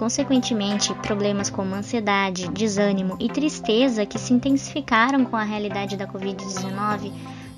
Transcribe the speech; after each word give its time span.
Consequentemente, 0.00 0.94
problemas 0.94 1.50
como 1.50 1.74
ansiedade, 1.74 2.48
desânimo 2.48 3.18
e 3.20 3.28
tristeza 3.28 4.06
que 4.06 4.18
se 4.18 4.32
intensificaram 4.32 5.26
com 5.26 5.36
a 5.36 5.42
realidade 5.42 5.94
da 5.94 6.06
Covid-19, 6.06 7.12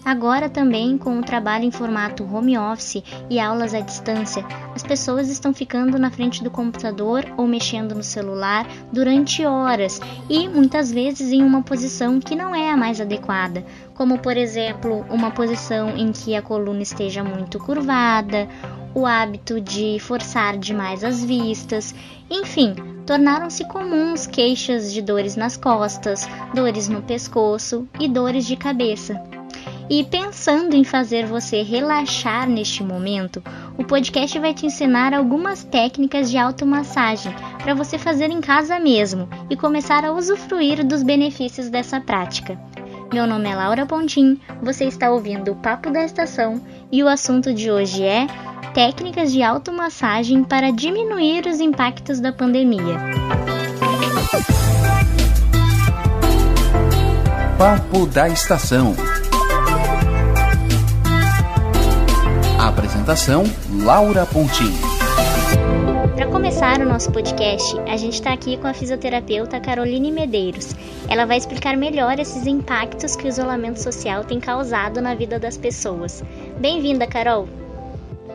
agora 0.05 0.49
também 0.49 0.99
com 0.99 1.17
o 1.21 1.23
trabalho 1.23 1.65
em 1.65 1.71
formato 1.71 2.25
home 2.25 2.59
office 2.59 3.01
e 3.31 3.39
aulas 3.39 3.73
à 3.75 3.79
distância, 3.79 4.45
as 4.75 4.83
pessoas 4.83 5.29
estão 5.29 5.55
ficando 5.55 6.01
na 6.01 6.11
frente 6.11 6.43
do 6.43 6.51
computador 6.51 7.25
ou 7.37 7.47
mexendo 7.47 7.95
no 7.95 8.03
celular 8.03 8.67
durante 8.93 9.47
horas 9.47 10.01
e 10.29 10.49
muitas 10.49 10.91
vezes 10.91 11.31
em 11.31 11.45
uma 11.45 11.63
posição 11.63 12.19
que 12.19 12.35
não 12.35 12.53
é 12.53 12.73
a 12.73 12.77
mais 12.77 13.01
adequada, 13.01 13.65
como 13.95 14.19
por 14.19 14.37
exemplo, 14.37 15.07
uma 15.09 15.31
posição 15.31 15.97
em 15.97 16.11
que 16.11 16.35
a 16.35 16.43
coluna 16.43 16.83
esteja 16.83 17.23
muito 17.23 17.61
curvada 17.61 18.49
o 18.95 19.07
hábito 19.07 19.61
de 19.61 19.99
forçar 20.01 20.57
demais 20.57 21.03
as 21.03 21.25
vistas, 21.25 21.95
enfim, 22.31 22.75
tornaram-se 23.07 23.65
comuns 23.67 24.27
queixas 24.27 24.93
de 24.93 25.03
dores 25.03 25.37
nas 25.37 25.57
costas, 25.57 26.29
dores 26.55 26.89
no 26.89 27.03
pescoço 27.03 27.89
e 27.99 28.09
dores 28.09 28.47
de 28.47 28.57
cabeça. 28.57 29.23
E 29.91 30.05
pensando 30.05 30.75
em 30.75 30.85
fazer 30.85 31.27
você 31.27 31.63
relaxar 31.63 32.49
neste 32.49 32.83
momento, 32.83 33.43
o 33.77 33.85
podcast 33.85 34.39
vai 34.39 34.55
te 34.55 34.65
ensinar 34.65 35.13
algumas 35.13 35.65
técnicas 35.65 36.31
de 36.31 36.39
automassagem 36.39 37.35
para 37.63 37.75
você 37.75 37.99
fazer 37.99 38.31
em 38.31 38.41
casa 38.41 38.79
mesmo 38.79 39.29
e 39.51 39.57
começar 39.57 40.05
a 40.05 40.13
usufruir 40.13 40.87
dos 40.87 41.03
benefícios 41.03 41.69
dessa 41.69 42.01
prática. 42.01 42.59
Meu 43.13 43.27
nome 43.27 43.51
é 43.51 43.55
Laura 43.55 43.85
Pontim, 43.85 44.41
você 44.63 44.87
está 44.87 45.11
ouvindo 45.11 45.53
o 45.53 45.57
Papo 45.57 45.91
da 45.91 46.03
Estação 46.03 46.63
e 46.91 47.03
o 47.03 47.09
assunto 47.09 47.53
de 47.53 47.71
hoje 47.71 48.03
é 48.03 48.27
técnicas 48.73 49.31
de 49.31 49.43
automassagem 49.43 50.43
para 50.43 50.71
diminuir 50.71 51.47
os 51.47 51.61
impactos 51.61 52.21
da 52.21 52.33
pandemia. 52.33 52.99
Papo 57.59 58.07
da 58.07 58.29
Estação. 58.29 58.95
Apresentação 62.59 63.45
Laura 63.85 64.25
Pontim. 64.25 64.73
Para 66.17 66.27
começar 66.29 66.81
o 66.81 66.87
nosso 66.87 67.13
podcast, 67.13 67.79
a 67.81 67.97
gente 67.97 68.15
está 68.15 68.33
aqui 68.33 68.57
com 68.57 68.67
a 68.67 68.75
fisioterapeuta 68.75 69.61
Caroline 69.61 70.11
Medeiros. 70.11 70.75
Ela 71.09 71.27
vai 71.27 71.37
explicar 71.37 71.77
melhor 71.77 72.19
esses 72.19 72.47
impactos 72.47 73.17
que 73.17 73.27
o 73.27 73.29
isolamento 73.29 73.81
social 73.81 74.25
tem 74.25 74.41
causado 74.41 75.01
na 75.03 75.15
vida 75.15 75.39
das 75.39 75.59
pessoas. 75.59 76.23
Bem-vinda, 76.59 77.07
Carol! 77.07 77.62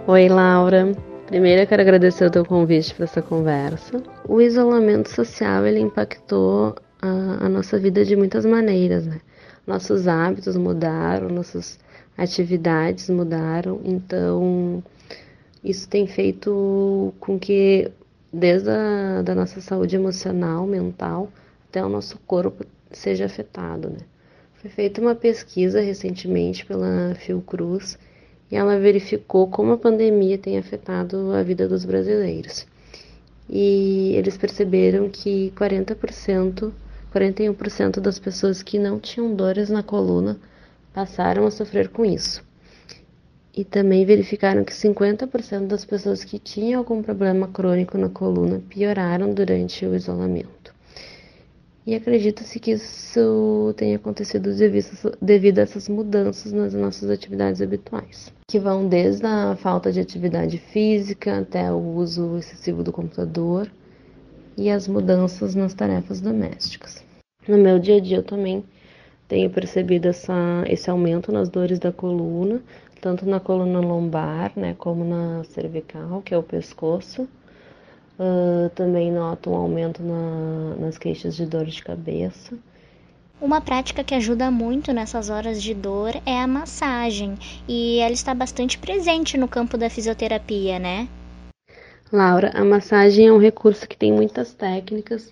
Oi, 0.09 0.29
Laura. 0.29 0.95
Primeiro 1.25 1.63
eu 1.63 1.67
quero 1.67 1.81
agradecer 1.81 2.25
o 2.25 2.31
teu 2.31 2.45
convite 2.45 2.95
para 2.95 3.03
essa 3.03 3.21
conversa. 3.21 4.01
O 4.25 4.39
isolamento 4.39 5.09
social 5.09 5.65
ele 5.65 5.81
impactou 5.81 6.77
a, 7.01 7.45
a, 7.45 7.49
nossa 7.49 7.77
vida 7.77 8.05
de 8.05 8.15
muitas 8.15 8.45
maneiras, 8.45 9.05
né? 9.05 9.19
Nossos 9.67 10.07
hábitos 10.07 10.55
mudaram, 10.55 11.27
nossas 11.27 11.77
atividades 12.17 13.09
mudaram, 13.09 13.81
então 13.83 14.81
isso 15.61 15.89
tem 15.89 16.07
feito 16.07 17.13
com 17.19 17.37
que 17.37 17.91
desde 18.31 18.69
a 18.69 19.21
da 19.23 19.35
nossa 19.35 19.59
saúde 19.59 19.97
emocional, 19.97 20.65
mental, 20.65 21.29
até 21.67 21.83
o 21.83 21.89
nosso 21.89 22.17
corpo 22.19 22.65
seja 22.93 23.25
afetado, 23.25 23.89
né? 23.89 23.99
Foi 24.53 24.69
feita 24.69 25.01
uma 25.01 25.15
pesquisa 25.15 25.81
recentemente 25.81 26.65
pela 26.65 27.13
Fiocruz 27.15 27.99
e 28.51 28.55
ela 28.55 28.79
verificou 28.79 29.47
como 29.47 29.73
a 29.73 29.77
pandemia 29.77 30.37
tem 30.37 30.57
afetado 30.57 31.31
a 31.33 31.43
vida 31.43 31.67
dos 31.67 31.83
brasileiros. 31.83 32.65
E 33.49 34.13
eles 34.15 34.37
perceberam 34.37 35.09
que 35.09 35.53
40%, 35.55 36.71
41% 37.13 37.99
das 37.99 38.19
pessoas 38.19 38.61
que 38.61 38.77
não 38.77 38.99
tinham 38.99 39.33
dores 39.33 39.69
na 39.69 39.83
coluna 39.83 40.37
passaram 40.93 41.45
a 41.45 41.51
sofrer 41.51 41.89
com 41.89 42.05
isso. 42.05 42.45
E 43.55 43.63
também 43.63 44.05
verificaram 44.05 44.63
que 44.63 44.73
50% 44.73 45.67
das 45.67 45.83
pessoas 45.83 46.23
que 46.23 46.37
tinham 46.37 46.79
algum 46.79 47.01
problema 47.01 47.47
crônico 47.47 47.97
na 47.97 48.09
coluna 48.09 48.61
pioraram 48.69 49.33
durante 49.33 49.85
o 49.85 49.95
isolamento. 49.95 50.56
E 51.87 51.95
acredita-se 51.95 52.59
que 52.59 52.71
isso 52.71 53.73
tenha 53.77 53.95
acontecido 53.95 54.49
devido 55.21 55.59
a 55.59 55.61
essas 55.61 55.87
mudanças 55.87 56.51
nas 56.51 56.73
nossas 56.73 57.09
atividades 57.09 57.61
habituais, 57.61 58.29
que 58.45 58.59
vão 58.59 58.89
desde 58.89 59.25
a 59.25 59.55
falta 59.55 59.89
de 59.89 60.01
atividade 60.01 60.57
física 60.57 61.39
até 61.39 61.71
o 61.71 61.77
uso 61.77 62.39
excessivo 62.39 62.83
do 62.83 62.91
computador 62.91 63.71
e 64.57 64.69
as 64.69 64.85
mudanças 64.85 65.55
nas 65.55 65.73
tarefas 65.73 66.19
domésticas. 66.19 67.01
No 67.47 67.57
meu 67.57 67.79
dia 67.79 67.95
a 67.95 68.01
dia 68.01 68.17
eu 68.17 68.23
também 68.23 68.65
tenho 69.25 69.49
percebido 69.49 70.09
essa, 70.09 70.65
esse 70.67 70.89
aumento 70.89 71.31
nas 71.31 71.47
dores 71.47 71.79
da 71.79 71.93
coluna, 71.93 72.61
tanto 72.99 73.25
na 73.25 73.39
coluna 73.39 73.79
lombar, 73.79 74.51
né, 74.57 74.75
como 74.77 75.05
na 75.05 75.41
cervical, 75.45 76.21
que 76.21 76.33
é 76.33 76.37
o 76.37 76.43
pescoço, 76.43 77.29
Uh, 78.19 78.69
também 78.69 79.11
noto 79.11 79.51
um 79.51 79.55
aumento 79.55 80.01
na, 80.01 80.75
nas 80.79 80.97
queixas 80.97 81.35
de 81.35 81.45
dor 81.45 81.65
de 81.65 81.83
cabeça. 81.83 82.57
Uma 83.39 83.61
prática 83.61 84.03
que 84.03 84.15
ajuda 84.15 84.49
muito 84.49 84.91
nessas 84.91 85.29
horas 85.29 85.61
de 85.61 85.75
dor 85.75 86.15
é 86.25 86.41
a 86.41 86.47
massagem, 86.47 87.37
e 87.67 87.99
ela 87.99 88.13
está 88.13 88.33
bastante 88.33 88.79
presente 88.79 89.37
no 89.37 89.47
campo 89.47 89.77
da 89.77 89.87
fisioterapia, 89.87 90.79
né? 90.79 91.07
Laura, 92.11 92.51
a 92.55 92.65
massagem 92.65 93.27
é 93.27 93.31
um 93.31 93.37
recurso 93.37 93.87
que 93.87 93.95
tem 93.95 94.11
muitas 94.11 94.53
técnicas 94.53 95.31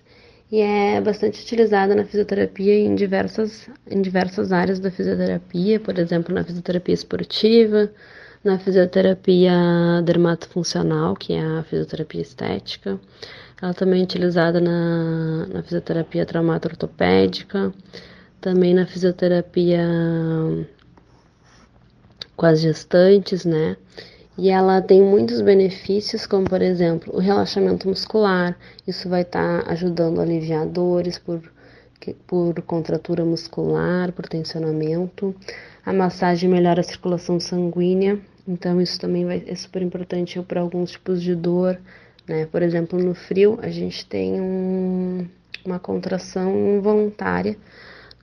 e 0.52 0.60
é 0.60 1.00
bastante 1.00 1.42
utilizada 1.42 1.94
na 1.96 2.04
fisioterapia 2.04 2.78
em 2.78 2.94
diversas, 2.94 3.68
em 3.90 4.00
diversas 4.00 4.52
áreas 4.52 4.78
da 4.78 4.90
fisioterapia, 4.90 5.80
por 5.80 5.98
exemplo, 5.98 6.32
na 6.32 6.44
fisioterapia 6.44 6.94
esportiva, 6.94 7.90
na 8.46 8.58
fisioterapia 8.58 9.52
dermatofuncional, 10.04 11.16
que 11.16 11.32
é 11.32 11.44
a 11.44 11.64
fisioterapia 11.64 12.22
estética. 12.22 12.98
Ela 13.60 13.74
também 13.74 14.00
é 14.00 14.04
utilizada 14.04 14.60
na, 14.60 15.46
na 15.46 15.62
fisioterapia 15.62 16.24
traumato-ortopédica, 16.24 17.74
também 18.40 18.72
na 18.72 18.86
fisioterapia 18.86 19.82
com 22.36 22.46
as 22.46 22.60
gestantes, 22.60 23.44
né? 23.44 23.76
E 24.38 24.50
ela 24.50 24.80
tem 24.82 25.02
muitos 25.02 25.40
benefícios, 25.40 26.26
como 26.26 26.48
por 26.48 26.62
exemplo 26.62 27.16
o 27.16 27.18
relaxamento 27.18 27.88
muscular. 27.88 28.56
Isso 28.86 29.08
vai 29.08 29.22
estar 29.22 29.64
tá 29.64 29.72
ajudando 29.72 30.20
a 30.20 30.22
aliviar 30.22 30.66
dores 30.66 31.18
por, 31.18 31.42
por 32.26 32.62
contratura 32.62 33.24
muscular, 33.24 34.12
por 34.12 34.28
tensionamento. 34.28 35.34
A 35.84 35.92
massagem 35.92 36.48
melhora 36.48 36.80
a 36.80 36.84
circulação 36.84 37.40
sanguínea, 37.40 38.20
então 38.46 38.80
isso 38.80 39.00
também 39.00 39.24
vai, 39.24 39.44
é 39.46 39.54
super 39.54 39.82
importante 39.82 40.40
para 40.42 40.60
alguns 40.60 40.92
tipos 40.92 41.22
de 41.22 41.34
dor, 41.34 41.78
né? 42.26 42.46
Por 42.46 42.62
exemplo, 42.62 42.98
no 42.98 43.14
frio 43.14 43.58
a 43.62 43.68
gente 43.68 44.06
tem 44.06 44.40
um, 44.40 45.26
uma 45.64 45.78
contração 45.78 46.76
involuntária 46.76 47.56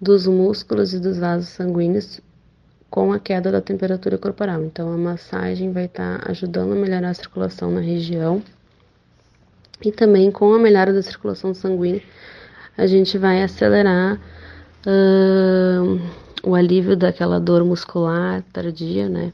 dos 0.02 0.28
músculos 0.28 0.94
e 0.94 1.00
dos 1.00 1.18
vasos 1.18 1.50
sanguíneos 1.50 2.22
com 2.90 3.12
a 3.12 3.20
queda 3.20 3.52
da 3.52 3.62
temperatura 3.62 4.18
corporal. 4.18 4.64
Então 4.64 4.92
a 4.94 4.98
massagem 4.98 5.72
vai 5.72 5.86
estar 5.86 6.20
tá 6.20 6.32
ajudando 6.32 6.74
a 6.74 6.76
melhorar 6.76 7.10
a 7.10 7.14
circulação 7.14 7.72
na 7.72 7.82
região 7.82 8.42
e 9.84 9.92
também 9.92 10.32
com 10.32 10.54
a 10.54 10.60
melhora 10.60 10.94
da 10.94 11.02
circulação 11.02 11.54
sanguínea 11.54 12.02
a 12.78 12.88
gente 12.88 13.18
vai 13.18 13.44
acelerar 13.44 14.20
uh, 14.86 16.02
o 16.44 16.56
alívio 16.56 16.96
daquela 16.96 17.40
dor 17.40 17.64
muscular 17.64 18.44
tardia, 18.52 19.08
né? 19.08 19.32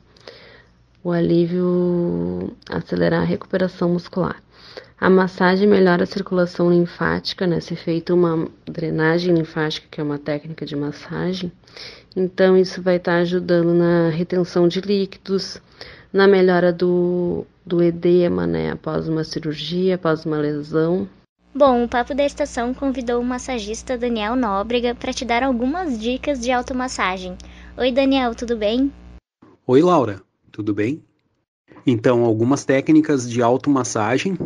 O 1.04 1.12
alívio 1.12 2.54
acelerar 2.70 3.22
a 3.22 3.26
recuperação 3.26 3.90
muscular. 3.90 4.42
A 5.00 5.10
massagem 5.10 5.68
melhora 5.68 6.04
a 6.04 6.08
circulação 6.08 6.70
linfática, 6.70 7.48
né? 7.48 7.62
Se 7.62 7.76
feita 7.76 8.14
uma 8.14 8.50
drenagem 8.66 9.34
linfática, 9.34 9.88
que 9.90 10.02
é 10.02 10.04
uma 10.04 10.20
técnica 10.20 10.66
de 10.66 10.76
massagem, 10.76 11.52
então 12.16 12.58
isso 12.58 12.82
vai 12.82 12.98
estar 12.98 13.14
tá 13.14 13.18
ajudando 13.20 13.74
na 13.74 14.10
retenção 14.10 14.68
de 14.68 14.82
líquidos, 14.82 15.62
na 16.12 16.28
melhora 16.28 16.74
do, 16.74 17.46
do 17.66 17.82
edema, 17.82 18.46
né? 18.46 18.72
Após 18.72 19.08
uma 19.08 19.24
cirurgia, 19.24 19.96
após 19.96 20.26
uma 20.26 20.38
lesão. 20.38 21.08
Bom, 21.56 21.86
o 21.86 21.88
Papo 21.88 22.14
da 22.14 22.26
Estação 22.26 22.74
convidou 22.74 23.22
o 23.22 23.26
massagista 23.26 23.98
Daniel 23.98 24.36
Nóbrega 24.36 24.94
para 24.94 25.14
te 25.14 25.24
dar 25.24 25.44
algumas 25.44 25.98
dicas 25.98 26.42
de 26.42 26.52
automassagem. 26.52 27.38
Oi, 27.78 27.92
Daniel, 27.92 28.36
tudo 28.36 28.58
bem? 28.58 28.92
Oi, 29.66 29.82
Laura, 29.82 30.22
tudo 30.60 30.74
bem? 30.74 31.02
Então, 31.88 32.26
algumas 32.26 32.66
técnicas 32.66 33.30
de 33.30 33.42
automassagem 33.42 34.38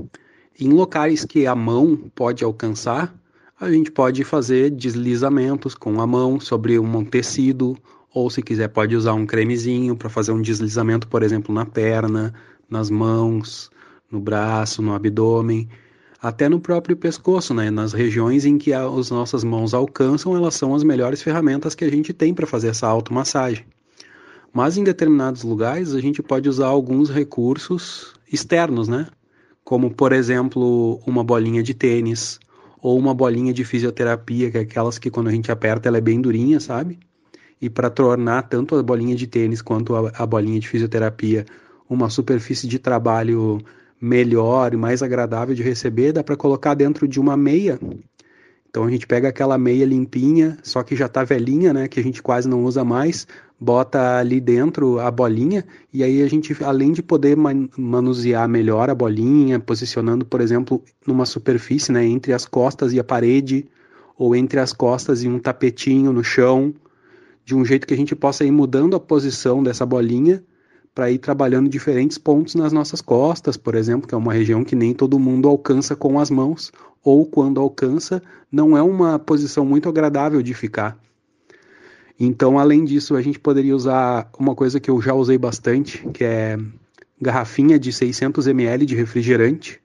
em 0.59 0.69
locais 0.69 1.25
que 1.25 1.47
a 1.47 1.55
mão 1.55 1.97
pode 2.13 2.43
alcançar, 2.43 3.11
a 3.59 3.71
gente 3.71 3.89
pode 3.89 4.23
fazer 4.23 4.69
deslizamentos 4.69 5.73
com 5.73 5.99
a 5.99 6.05
mão 6.05 6.39
sobre 6.39 6.77
um 6.77 7.03
tecido, 7.03 7.75
ou 8.13 8.29
se 8.29 8.43
quiser 8.43 8.67
pode 8.67 8.95
usar 8.95 9.13
um 9.13 9.25
cremezinho 9.25 9.95
para 9.95 10.07
fazer 10.07 10.31
um 10.31 10.41
deslizamento, 10.41 11.07
por 11.07 11.23
exemplo, 11.23 11.53
na 11.53 11.65
perna, 11.65 12.31
nas 12.69 12.91
mãos, 12.91 13.71
no 14.11 14.19
braço, 14.19 14.83
no 14.83 14.93
abdômen, 14.93 15.67
até 16.21 16.47
no 16.47 16.59
próprio 16.59 16.95
pescoço, 16.95 17.55
né? 17.55 17.71
Nas 17.71 17.91
regiões 17.91 18.45
em 18.45 18.59
que 18.59 18.71
as 18.71 19.09
nossas 19.09 19.43
mãos 19.43 19.73
alcançam, 19.73 20.35
elas 20.35 20.53
são 20.53 20.75
as 20.75 20.83
melhores 20.83 21.23
ferramentas 21.23 21.73
que 21.73 21.83
a 21.83 21.89
gente 21.89 22.13
tem 22.13 22.35
para 22.35 22.45
fazer 22.45 22.67
essa 22.67 22.85
automassagem. 22.85 23.65
Mas 24.53 24.77
em 24.77 24.83
determinados 24.83 25.41
lugares 25.41 25.95
a 25.95 25.99
gente 25.99 26.21
pode 26.21 26.47
usar 26.47 26.67
alguns 26.67 27.09
recursos 27.09 28.13
externos, 28.31 28.87
né? 28.87 29.07
Como 29.63 29.91
por 29.91 30.13
exemplo, 30.13 31.01
uma 31.07 31.23
bolinha 31.23 31.63
de 31.63 31.73
tênis 31.73 32.39
ou 32.79 32.99
uma 32.99 33.15
bolinha 33.15 33.51
de 33.51 33.65
fisioterapia, 33.65 34.51
que 34.51 34.57
é 34.57 34.61
aquelas 34.61 34.99
que 34.99 35.09
quando 35.09 35.29
a 35.29 35.31
gente 35.31 35.51
aperta 35.51 35.89
ela 35.89 35.97
é 35.97 36.01
bem 36.01 36.21
durinha, 36.21 36.59
sabe? 36.59 36.99
E 37.59 37.67
para 37.69 37.89
tornar 37.89 38.43
tanto 38.43 38.75
a 38.75 38.83
bolinha 38.83 39.15
de 39.15 39.25
tênis 39.25 39.61
quanto 39.61 39.95
a, 39.95 40.11
a 40.13 40.25
bolinha 40.25 40.59
de 40.59 40.67
fisioterapia 40.67 41.45
uma 41.89 42.09
superfície 42.09 42.67
de 42.67 42.77
trabalho 42.77 43.59
melhor 43.99 44.73
e 44.73 44.77
mais 44.77 45.01
agradável 45.01 45.55
de 45.55 45.63
receber, 45.63 46.11
dá 46.11 46.23
para 46.23 46.35
colocar 46.35 46.73
dentro 46.73 47.07
de 47.07 47.19
uma 47.19 47.37
meia. 47.37 47.79
Então 48.73 48.85
a 48.85 48.89
gente 48.89 49.05
pega 49.05 49.29
aquela 49.29 49.55
meia 49.55 49.85
limpinha, 49.85 50.57
só 50.63 50.81
que 50.81 50.95
já 50.95 51.05
está 51.05 51.23
velhinha, 51.23 51.71
né, 51.71 51.87
que 51.87 51.99
a 51.99 52.03
gente 52.03 52.23
quase 52.23 52.49
não 52.49 52.63
usa 52.63 52.83
mais, 52.83 53.27
bota 53.59 54.17
ali 54.17 54.41
dentro 54.41 54.99
a 54.99 55.11
bolinha 55.11 55.63
e 55.93 56.03
aí 56.03 56.23
a 56.23 56.27
gente, 56.27 56.57
além 56.63 56.91
de 56.91 57.03
poder 57.03 57.37
manusear 57.77 58.49
melhor 58.49 58.89
a 58.89 58.95
bolinha, 58.95 59.59
posicionando, 59.59 60.25
por 60.25 60.41
exemplo, 60.41 60.83
numa 61.05 61.23
superfície, 61.23 61.91
né, 61.91 62.03
entre 62.03 62.33
as 62.33 62.47
costas 62.47 62.93
e 62.93 62.99
a 62.99 63.03
parede, 63.03 63.69
ou 64.17 64.35
entre 64.35 64.59
as 64.59 64.73
costas 64.73 65.23
e 65.23 65.27
um 65.27 65.37
tapetinho 65.37 66.11
no 66.11 66.23
chão, 66.23 66.73
de 67.45 67.53
um 67.53 67.63
jeito 67.63 67.85
que 67.85 67.93
a 67.93 67.97
gente 67.97 68.15
possa 68.15 68.43
ir 68.43 68.49
mudando 68.49 68.95
a 68.95 68.99
posição 68.99 69.61
dessa 69.61 69.85
bolinha 69.85 70.43
para 70.93 71.09
ir 71.09 71.17
trabalhando 71.17 71.69
diferentes 71.69 72.17
pontos 72.17 72.55
nas 72.55 72.71
nossas 72.71 73.01
costas, 73.01 73.57
por 73.57 73.75
exemplo, 73.75 74.07
que 74.07 74.13
é 74.13 74.17
uma 74.17 74.33
região 74.33 74.63
que 74.63 74.75
nem 74.75 74.93
todo 74.93 75.17
mundo 75.17 75.47
alcança 75.47 75.95
com 75.95 76.19
as 76.19 76.29
mãos, 76.29 76.71
ou 77.03 77.25
quando 77.25 77.59
alcança, 77.59 78.21
não 78.51 78.77
é 78.77 78.81
uma 78.81 79.17
posição 79.17 79.65
muito 79.65 79.89
agradável 79.89 80.41
de 80.41 80.53
ficar. 80.53 80.97
Então, 82.19 82.59
além 82.59 82.85
disso, 82.85 83.15
a 83.15 83.21
gente 83.21 83.39
poderia 83.39 83.75
usar 83.75 84.29
uma 84.37 84.55
coisa 84.55 84.79
que 84.79 84.89
eu 84.89 85.01
já 85.01 85.13
usei 85.13 85.37
bastante, 85.37 86.07
que 86.13 86.23
é 86.23 86.57
garrafinha 87.19 87.79
de 87.79 87.91
600 87.91 88.47
ml 88.47 88.85
de 88.85 88.95
refrigerante. 88.95 89.81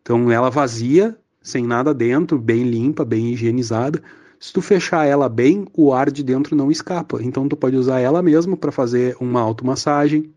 Então, 0.00 0.32
ela 0.32 0.50
vazia, 0.50 1.16
sem 1.42 1.64
nada 1.64 1.92
dentro, 1.92 2.38
bem 2.38 2.64
limpa, 2.64 3.04
bem 3.04 3.32
higienizada. 3.32 4.02
Se 4.42 4.52
tu 4.52 4.60
fechar 4.60 5.06
ela 5.06 5.28
bem, 5.28 5.68
o 5.72 5.94
ar 5.94 6.10
de 6.10 6.20
dentro 6.20 6.56
não 6.56 6.68
escapa. 6.68 7.22
Então, 7.22 7.48
tu 7.48 7.56
pode 7.56 7.76
usar 7.76 8.00
ela 8.00 8.20
mesmo 8.20 8.56
para 8.56 8.72
fazer 8.72 9.16
uma 9.20 9.40
automassagem. 9.40 10.32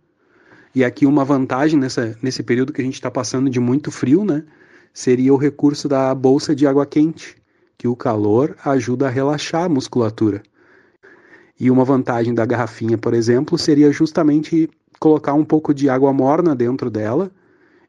E 0.75 0.84
aqui 0.84 1.07
uma 1.07 1.25
vantagem 1.25 1.80
nessa, 1.80 2.16
nesse 2.22 2.44
período 2.44 2.72
que 2.72 2.80
a 2.80 2.84
gente 2.84 2.94
está 2.94 3.10
passando 3.10 3.50
de 3.50 3.60
muito 3.60 3.90
frio, 3.90 4.24
né? 4.24 4.44
Seria 4.94 5.34
o 5.34 5.38
recurso 5.38 5.90
da 5.90 6.13
bolsa 6.13 6.56
de 6.56 6.68
água 6.68 6.86
quente, 6.86 7.36
que 7.80 7.88
o 7.88 7.96
calor 7.96 8.56
ajuda 8.63 9.07
a 9.07 9.10
relaxar 9.10 9.63
a 9.63 9.69
musculatura. 9.69 10.44
E 11.60 11.72
uma 11.72 11.84
vantagem 11.84 12.31
da 12.31 12.46
garrafinha, 12.46 13.00
por 13.00 13.16
exemplo, 13.16 13.57
seria 13.57 13.92
justamente 13.92 14.69
colocar 15.00 15.34
um 15.34 15.44
pouco 15.44 15.74
de 15.74 15.90
água 15.90 16.13
morna 16.13 16.56
dentro 16.56 16.92
dela 16.92 17.31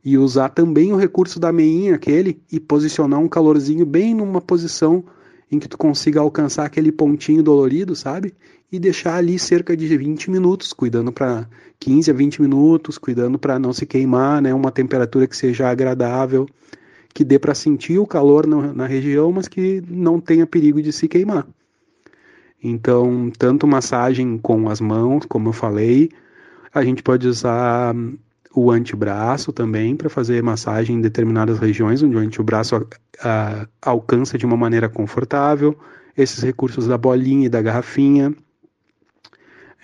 e 0.03 0.17
usar 0.17 0.49
também 0.49 0.95
o 0.95 0.97
recurso 0.97 1.39
da 1.39 1.53
meinha 1.53 1.97
aquele 1.97 2.41
e 2.51 2.59
posicionar 2.59 3.21
um 3.21 3.29
calorzinho 3.29 3.85
bem 3.85 4.15
numa 4.15 4.41
posição 4.41 5.05
em 5.51 5.59
que 5.59 5.69
tu 5.69 5.79
consiga 5.79 6.21
alcançar 6.21 6.65
aquele 6.65 6.91
pontinho 6.91 7.43
dolorido, 7.43 7.95
sabe? 7.95 8.35
E 8.71 8.79
deixar 8.79 9.17
ali 9.17 9.39
cerca 9.39 9.77
de 9.77 9.97
20 9.97 10.31
minutos, 10.31 10.73
cuidando 10.73 11.13
para 11.13 11.49
15 11.79 12.11
a 12.11 12.15
20 12.15 12.43
minutos, 12.43 12.99
cuidando 12.99 13.39
para 13.39 13.59
não 13.59 13.73
se 13.73 13.87
queimar, 13.87 14.43
né? 14.43 14.53
Uma 14.53 14.73
temperatura 14.73 15.27
que 15.27 15.37
seja 15.37 15.69
agradável, 15.69 16.49
que 17.15 17.25
dê 17.25 17.39
para 17.39 17.55
sentir 17.55 17.99
o 17.99 18.07
calor 18.07 18.47
na, 18.47 18.73
na 18.73 18.87
região, 18.87 19.31
mas 19.31 19.47
que 19.47 19.83
não 19.89 20.21
tenha 20.21 20.47
perigo 20.47 20.83
de 20.83 20.93
se 20.93 21.07
queimar. 21.07 21.47
Então, 22.63 23.31
tanto 23.39 23.67
massagem 23.67 24.39
com 24.39 24.69
as 24.69 24.81
mãos, 24.81 25.25
como 25.27 25.51
eu 25.51 25.53
falei, 25.53 26.11
a 26.75 26.83
gente 26.83 27.03
pode 27.03 27.29
usar 27.29 27.95
o 28.57 28.71
antebraço 28.71 29.53
também 29.53 29.95
para 29.95 30.09
fazer 30.09 30.43
massagem 30.43 30.97
em 30.97 31.01
determinadas 31.03 31.59
regiões 31.59 32.03
onde 32.03 32.17
o 32.17 32.19
antebraço 32.19 32.75
a, 32.75 32.87
a, 33.23 33.67
alcança 33.83 34.39
de 34.39 34.47
uma 34.47 34.57
maneira 34.57 34.89
confortável. 34.89 35.79
Esses 36.17 36.43
recursos 36.43 36.87
da 36.87 36.97
bolinha 36.97 37.45
e 37.45 37.49
da 37.51 37.61
garrafinha. 37.61 38.35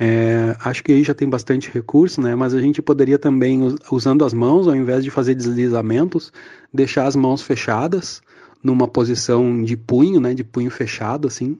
É, 0.00 0.56
acho 0.60 0.82
que 0.82 0.90
aí 0.90 1.04
já 1.04 1.12
tem 1.12 1.28
bastante 1.28 1.70
recurso, 1.70 2.22
né? 2.22 2.34
Mas 2.34 2.54
a 2.54 2.60
gente 2.62 2.80
poderia 2.80 3.18
também, 3.18 3.76
usando 3.90 4.24
as 4.24 4.32
mãos, 4.32 4.66
ao 4.66 4.74
invés 4.74 5.04
de 5.04 5.10
fazer 5.10 5.34
deslizamentos, 5.34 6.32
deixar 6.72 7.06
as 7.06 7.14
mãos 7.14 7.42
fechadas 7.42 8.22
numa 8.64 8.88
posição 8.88 9.62
de 9.62 9.76
punho, 9.76 10.18
né? 10.18 10.32
De 10.32 10.42
punho 10.42 10.70
fechado, 10.70 11.28
assim, 11.28 11.58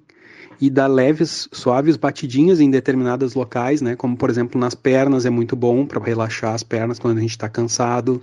e 0.62 0.70
dar 0.70 0.86
leves, 0.86 1.48
suaves 1.50 1.96
batidinhas 1.96 2.60
em 2.60 2.70
determinados 2.70 3.34
locais, 3.34 3.82
né? 3.82 3.96
Como 3.96 4.16
por 4.16 4.30
exemplo 4.30 4.60
nas 4.60 4.76
pernas 4.76 5.26
é 5.26 5.30
muito 5.30 5.56
bom 5.56 5.84
para 5.84 6.00
relaxar 6.00 6.54
as 6.54 6.62
pernas 6.62 7.00
quando 7.00 7.18
a 7.18 7.20
gente 7.20 7.32
está 7.32 7.48
cansado, 7.48 8.22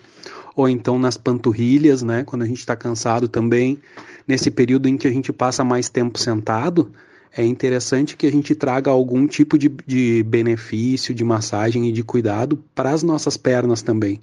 ou 0.56 0.70
então 0.70 0.98
nas 0.98 1.18
panturrilhas, 1.18 2.02
né? 2.02 2.24
Quando 2.24 2.44
a 2.44 2.46
gente 2.46 2.60
está 2.60 2.78
cansado 2.78 3.28
também. 3.28 3.78
Nesse 4.26 4.50
período 4.50 4.88
em 4.88 4.96
que 4.96 5.06
a 5.06 5.12
gente 5.12 5.34
passa 5.34 5.66
mais 5.66 5.90
tempo 5.90 6.18
sentado, 6.18 6.94
é 7.36 7.44
interessante 7.44 8.16
que 8.16 8.26
a 8.26 8.32
gente 8.32 8.56
traga 8.56 8.90
algum 8.90 9.28
tipo 9.28 9.58
de, 9.58 9.68
de 9.86 10.24
benefício, 10.24 11.14
de 11.14 11.26
massagem 11.26 11.90
e 11.90 11.92
de 11.92 12.04
cuidado 12.06 12.64
para 12.74 12.92
as 12.92 13.04
nossas 13.04 13.36
pernas 13.36 13.82
também, 13.82 14.18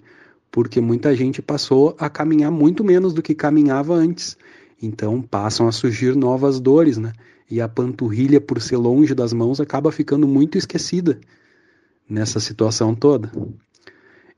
porque 0.51 0.81
muita 0.81 1.15
gente 1.15 1.43
passou 1.43 1.95
a 1.99 2.09
caminhar 2.09 2.51
muito 2.51 2.83
menos 2.83 3.13
do 3.13 3.21
que 3.21 3.35
caminhava 3.35 3.93
antes. 3.93 4.39
Então 4.83 5.21
passam 5.21 5.69
a 5.69 5.73
surgir 5.73 6.17
novas 6.17 6.59
dores, 6.59 6.97
né? 6.97 7.13
E 7.51 7.61
a 7.61 7.69
panturrilha, 7.69 8.41
por 8.41 8.61
ser 8.61 8.77
longe 8.77 9.15
das 9.15 9.33
mãos, 9.33 9.61
acaba 9.61 9.93
ficando 9.93 10.27
muito 10.27 10.59
esquecida 10.59 11.19
nessa 12.09 12.41
situação 12.41 12.95
toda. 12.95 13.31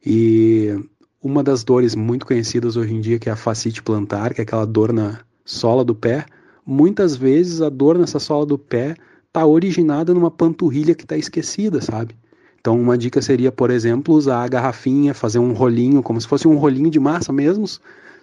E 0.04 0.74
uma 1.22 1.42
das 1.42 1.64
dores 1.64 1.94
muito 1.94 2.26
conhecidas 2.26 2.76
hoje 2.76 2.94
em 2.94 3.00
dia, 3.00 3.18
que 3.18 3.28
é 3.28 3.32
a 3.32 3.36
fascite 3.36 3.82
plantar, 3.82 4.34
que 4.34 4.40
é 4.40 4.44
aquela 4.44 4.66
dor 4.66 4.92
na 4.92 5.20
sola 5.44 5.84
do 5.84 5.94
pé, 5.94 6.26
muitas 6.64 7.16
vezes 7.16 7.62
a 7.62 7.68
dor 7.68 7.98
nessa 7.98 8.18
sola 8.18 8.44
do 8.44 8.58
pé 8.58 8.94
está 9.26 9.46
originada 9.46 10.12
numa 10.12 10.30
panturrilha 10.30 10.94
que 10.94 11.04
está 11.04 11.16
esquecida, 11.16 11.80
sabe? 11.80 12.14
Então, 12.60 12.78
uma 12.80 12.98
dica 12.98 13.22
seria, 13.22 13.52
por 13.52 13.70
exemplo, 13.70 14.14
usar 14.14 14.42
a 14.42 14.48
garrafinha, 14.48 15.14
fazer 15.14 15.38
um 15.38 15.52
rolinho, 15.52 16.02
como 16.02 16.20
se 16.20 16.26
fosse 16.26 16.46
um 16.46 16.56
rolinho 16.56 16.90
de 16.90 16.98
massa 16.98 17.32
mesmo, 17.32 17.64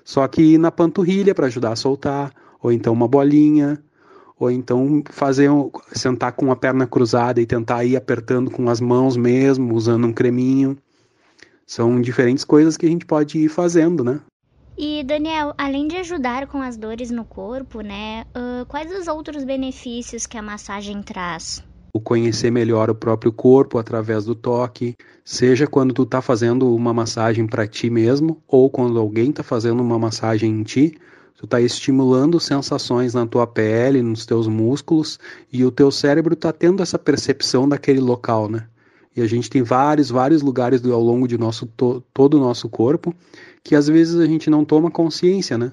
só 0.04 0.28
que 0.28 0.58
na 0.58 0.72
panturrilha 0.72 1.34
para 1.34 1.48
ajudar 1.48 1.72
a 1.72 1.76
soltar, 1.76 2.32
ou 2.62 2.72
então 2.72 2.94
uma 2.94 3.08
bolinha, 3.08 3.82
ou 4.40 4.52
então 4.52 5.04
fazer 5.10 5.50
sentar 5.92 6.34
com 6.34 6.52
a 6.52 6.56
perna 6.56 6.86
cruzada 6.86 7.42
e 7.42 7.46
tentar 7.46 7.84
ir 7.84 7.96
apertando 7.96 8.52
com 8.52 8.70
as 8.70 8.82
mãos 8.82 9.16
mesmo, 9.16 9.74
usando 9.74 10.08
um 10.08 10.14
creminho. 10.14 10.78
São 11.66 12.00
diferentes 12.00 12.44
coisas 12.44 12.78
que 12.78 12.86
a 12.86 12.90
gente 12.90 13.06
pode 13.06 13.40
ir 13.40 13.50
fazendo, 13.50 14.04
né? 14.04 14.20
E 14.78 15.04
Daniel, 15.06 15.54
além 15.58 15.88
de 15.88 15.96
ajudar 15.96 16.48
com 16.48 16.62
as 16.62 16.76
dores 16.76 17.10
no 17.10 17.24
corpo, 17.24 17.80
né, 17.80 18.26
uh, 18.36 18.66
quais 18.66 18.92
os 18.92 19.08
outros 19.08 19.46
benefícios 19.46 20.26
que 20.26 20.38
a 20.38 20.42
massagem 20.42 21.02
traz? 21.02 21.64
O 21.94 22.00
conhecer 22.02 22.52
melhor 22.52 22.90
o 22.90 22.96
próprio 22.96 23.32
corpo 23.32 23.78
através 23.78 24.26
do 24.26 24.36
toque, 24.36 24.94
seja 25.24 25.66
quando 25.66 25.94
tu 25.94 26.06
tá 26.06 26.22
fazendo 26.22 26.76
uma 26.76 26.94
massagem 26.94 27.48
para 27.48 27.66
ti 27.66 27.90
mesmo 27.90 28.44
ou 28.46 28.70
quando 28.70 29.00
alguém 29.00 29.32
tá 29.32 29.44
fazendo 29.44 29.82
uma 29.82 29.98
massagem 29.98 30.52
em 30.52 30.64
ti, 30.64 30.98
Tu 31.38 31.46
está 31.46 31.60
estimulando 31.60 32.40
sensações 32.40 33.14
na 33.14 33.28
tua 33.28 33.46
pele, 33.46 34.02
nos 34.02 34.26
teus 34.26 34.48
músculos, 34.48 35.20
e 35.52 35.66
o 35.66 35.72
teu 35.72 35.92
cérebro 35.92 36.34
está 36.34 36.54
tendo 36.54 36.82
essa 36.82 36.98
percepção 36.98 37.68
daquele 37.68 38.00
local, 38.00 38.50
né? 38.50 38.68
E 39.16 39.22
a 39.22 39.28
gente 39.28 39.50
tem 39.50 39.64
vários, 39.64 40.10
vários 40.10 40.42
lugares 40.42 40.84
ao 40.86 41.02
longo 41.02 41.28
de 41.28 41.38
nosso, 41.38 41.66
to, 41.66 42.04
todo 42.14 42.36
o 42.36 42.40
nosso 42.40 42.68
corpo 42.70 43.14
que 43.66 43.76
às 43.76 43.88
vezes 43.88 44.16
a 44.18 44.28
gente 44.28 44.48
não 44.48 44.64
toma 44.64 44.92
consciência, 44.92 45.58
né? 45.58 45.72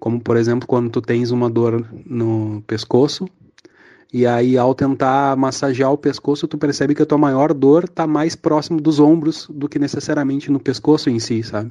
Como, 0.00 0.18
por 0.18 0.36
exemplo, 0.36 0.66
quando 0.66 0.90
tu 0.90 1.02
tens 1.02 1.30
uma 1.30 1.50
dor 1.50 1.86
no 2.06 2.62
pescoço, 2.66 3.28
e 4.10 4.26
aí 4.26 4.56
ao 4.56 4.74
tentar 4.74 5.36
massagear 5.36 5.92
o 5.92 5.98
pescoço, 5.98 6.48
tu 6.48 6.56
percebe 6.56 6.94
que 6.94 7.02
a 7.02 7.06
tua 7.06 7.18
maior 7.18 7.52
dor 7.52 7.84
está 7.84 8.06
mais 8.06 8.34
próximo 8.34 8.80
dos 8.80 8.98
ombros 8.98 9.46
do 9.50 9.68
que 9.68 9.78
necessariamente 9.78 10.50
no 10.50 10.58
pescoço 10.58 11.10
em 11.10 11.18
si, 11.18 11.42
sabe? 11.42 11.70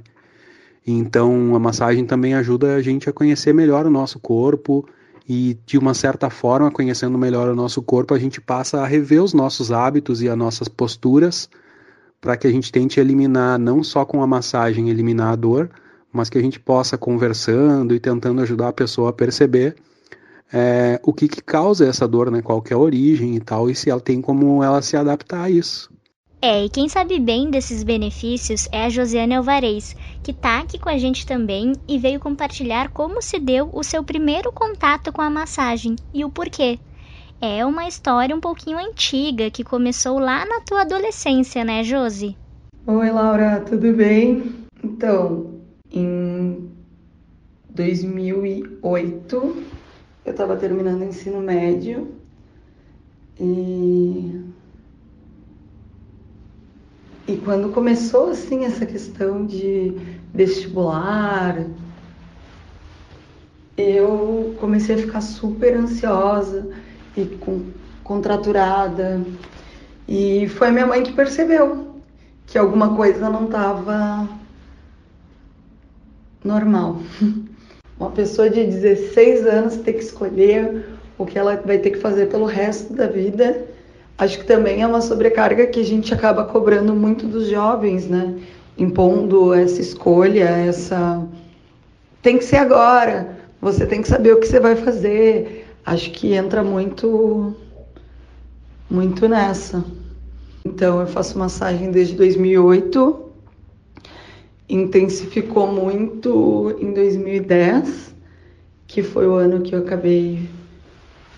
Então, 0.86 1.56
a 1.56 1.60
massagem 1.60 2.06
também 2.06 2.34
ajuda 2.34 2.76
a 2.76 2.82
gente 2.82 3.10
a 3.10 3.14
conhecer 3.14 3.54
melhor 3.54 3.86
o 3.86 3.90
nosso 3.90 4.20
corpo 4.20 4.86
e, 5.28 5.58
de 5.66 5.78
uma 5.78 5.94
certa 5.94 6.30
forma, 6.30 6.70
conhecendo 6.70 7.18
melhor 7.18 7.50
o 7.50 7.56
nosso 7.56 7.82
corpo, 7.82 8.14
a 8.14 8.20
gente 8.20 8.42
passa 8.42 8.82
a 8.82 8.86
rever 8.86 9.24
os 9.24 9.34
nossos 9.34 9.72
hábitos 9.72 10.22
e 10.22 10.28
as 10.28 10.38
nossas 10.38 10.68
posturas 10.68 11.50
para 12.20 12.36
que 12.38 12.48
a 12.48 12.52
gente 12.52 12.72
tente 12.72 13.00
eliminar, 13.00 13.58
não 13.58 13.84
só 13.84 14.06
com 14.06 14.22
a 14.22 14.28
massagem, 14.28 14.90
eliminar 14.90 15.34
a 15.34 15.36
dor, 15.36 15.70
mas 16.12 16.30
que 16.30 16.38
a 16.38 16.42
gente 16.42 16.60
possa, 16.60 16.98
conversando 16.98 17.94
e 17.94 18.00
tentando 18.00 18.42
ajudar 18.42 18.70
a 18.70 18.74
pessoa 18.74 19.10
a 19.10 19.14
perceber 19.14 19.76
é, 20.52 21.00
o 21.04 21.12
que, 21.12 21.28
que 21.28 21.42
causa 21.42 21.86
essa 21.86 22.08
dor, 22.08 22.30
né? 22.30 22.42
qual 22.42 22.64
é 22.70 22.74
a 22.74 22.78
origem 22.78 23.36
e 23.36 23.40
tal, 23.40 23.70
e 23.70 23.76
se 23.76 23.90
ela 23.90 24.00
tem 24.00 24.22
como 24.22 24.64
ela 24.64 24.82
se 24.82 24.96
adaptar 24.96 25.44
a 25.44 25.50
isso. 25.50 25.90
É, 26.46 26.66
e 26.66 26.68
quem 26.68 26.90
sabe 26.90 27.22
bem 27.22 27.50
desses 27.50 27.84
benefícios 27.84 28.68
é 28.70 28.84
a 28.84 28.90
Josiane 28.90 29.34
Alvarez, 29.34 29.96
que 30.22 30.32
está 30.32 30.60
aqui 30.60 30.78
com 30.78 30.90
a 30.90 30.98
gente 30.98 31.26
também 31.26 31.72
e 31.88 31.98
veio 31.98 32.20
compartilhar 32.20 32.90
como 32.90 33.22
se 33.22 33.40
deu 33.40 33.70
o 33.72 33.82
seu 33.82 34.04
primeiro 34.04 34.52
contato 34.52 35.14
com 35.14 35.22
a 35.22 35.30
massagem 35.30 35.96
e 36.14 36.26
o 36.26 36.30
porquê. 36.30 36.78
É 37.40 37.66
uma 37.66 37.88
história 37.88 38.36
um 38.36 38.42
pouquinho 38.42 38.78
antiga 38.78 39.50
que 39.50 39.64
começou 39.64 40.20
lá 40.20 40.46
na 40.46 40.60
tua 40.60 40.82
adolescência, 40.82 41.64
né, 41.64 41.82
Josi? 41.82 42.36
Oi, 42.86 43.10
Laura, 43.10 43.62
tudo 43.62 43.94
bem? 43.94 44.44
Então, 44.84 45.62
em 45.90 46.70
2008, 47.70 49.64
eu 50.26 50.30
estava 50.30 50.58
terminando 50.58 51.04
o 51.04 51.06
ensino 51.06 51.40
médio 51.40 52.14
e 53.40 54.53
e 57.26 57.38
quando 57.38 57.70
começou 57.70 58.32
assim 58.32 58.66
essa 58.66 58.86
questão 58.86 59.46
de 59.46 59.96
vestibular, 60.34 61.66
eu 63.78 64.54
comecei 64.60 64.96
a 64.96 64.98
ficar 64.98 65.22
super 65.22 65.78
ansiosa 65.78 66.70
e 67.16 67.26
com, 67.26 67.62
contraturada. 68.04 69.22
E 70.06 70.50
foi 70.50 70.70
minha 70.72 70.86
mãe 70.86 71.02
que 71.02 71.14
percebeu 71.14 71.96
que 72.46 72.58
alguma 72.58 72.94
coisa 72.94 73.30
não 73.30 73.46
estava 73.46 74.28
normal. 76.44 77.00
Uma 77.98 78.12
pessoa 78.12 78.50
de 78.50 78.66
16 78.66 79.46
anos 79.46 79.78
ter 79.78 79.94
que 79.94 80.04
escolher 80.04 80.86
o 81.18 81.26
que 81.26 81.40
ela 81.40 81.56
vai 81.56 81.78
ter 81.78 81.92
que 81.92 82.00
fazer 82.00 82.26
pelo 82.26 82.46
resto 82.46 82.92
da 82.92 83.08
vida 83.08 83.73
Acho 84.18 84.40
que 84.40 84.46
também 84.46 84.82
é 84.82 84.88
uma 84.88 85.02
sobrecarga 85.02 85.66
que 85.66 85.80
a 85.80 85.86
gente 85.86 86.14
acaba 86.14 86.46
cobrando 86.46 86.94
muito 86.94 87.26
dos 87.26 87.48
jovens, 87.48 88.08
né? 88.08 88.36
Impondo 88.78 89.54
essa 89.54 89.82
escolha, 89.82 90.44
essa. 90.44 91.28
Tem 92.22 92.38
que 92.38 92.46
ser 92.46 92.58
agora, 92.58 93.38
você 93.60 93.86
tem 93.86 94.02
que 94.02 94.08
saber 94.08 94.34
o 94.34 94.40
que 94.40 94.48
você 94.48 94.60
vai 94.60 94.76
fazer. 94.76 95.68
Acho 95.86 96.12
que 96.12 96.34
entra 96.34 96.64
muito, 96.64 97.56
muito 98.90 99.28
nessa. 99.28 99.84
Então, 100.64 101.02
eu 101.02 101.08
faço 101.08 101.38
massagem 101.38 101.92
desde 101.92 102.16
2008, 102.16 103.32
intensificou 104.70 105.68
muito 105.68 106.78
em 106.80 106.94
2010, 106.94 108.16
que 108.88 109.04
foi 109.04 109.28
o 109.28 109.34
ano 109.34 109.62
que 109.62 109.76
eu 109.76 109.80
acabei 109.80 110.48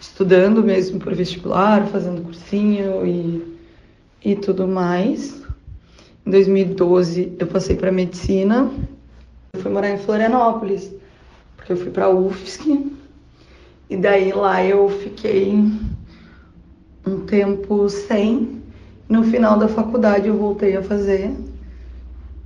estudando 0.06 0.64
mesmo 0.64 1.00
para 1.00 1.14
vestibular, 1.14 1.88
fazendo 1.88 2.22
cursinho 2.22 3.06
e, 3.06 3.58
e 4.24 4.36
tudo 4.36 4.68
mais. 4.68 5.42
Em 6.26 6.32
2012 6.32 7.34
eu 7.40 7.48
passei 7.48 7.76
para 7.76 7.92
medicina. 7.92 8.70
Eu 9.54 9.62
fui 9.62 9.72
morar 9.72 9.90
em 9.90 9.98
Florianópolis, 9.98 10.92
porque 11.58 11.74
eu 11.74 11.78
fui 11.78 11.90
para 11.90 12.10
UFSC. 12.10 12.86
E 13.90 13.98
daí 13.98 14.32
lá 14.32 14.64
eu 14.64 14.90
fiquei 14.90 15.54
um 17.06 17.20
tempo 17.26 17.90
sem. 17.90 18.62
No 19.08 19.24
final 19.24 19.58
da 19.58 19.68
faculdade 19.68 20.28
eu 20.28 20.38
voltei 20.38 20.76
a 20.78 20.84
fazer. 20.84 21.32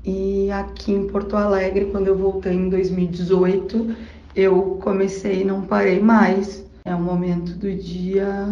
E 0.04 0.50
aqui 0.52 0.94
em 0.94 1.08
Porto 1.08 1.36
Alegre, 1.36 1.86
quando 1.86 2.08
eu 2.08 2.18
voltei 2.18 2.54
em 2.54 2.70
2018, 2.70 3.96
eu 4.36 4.80
comecei 4.82 5.42
e 5.42 5.46
não 5.46 5.62
parei 5.62 6.00
mais. 6.00 6.69
É 6.86 6.96
um 6.96 7.02
momento 7.02 7.54
do 7.54 7.74
dia 7.74 8.48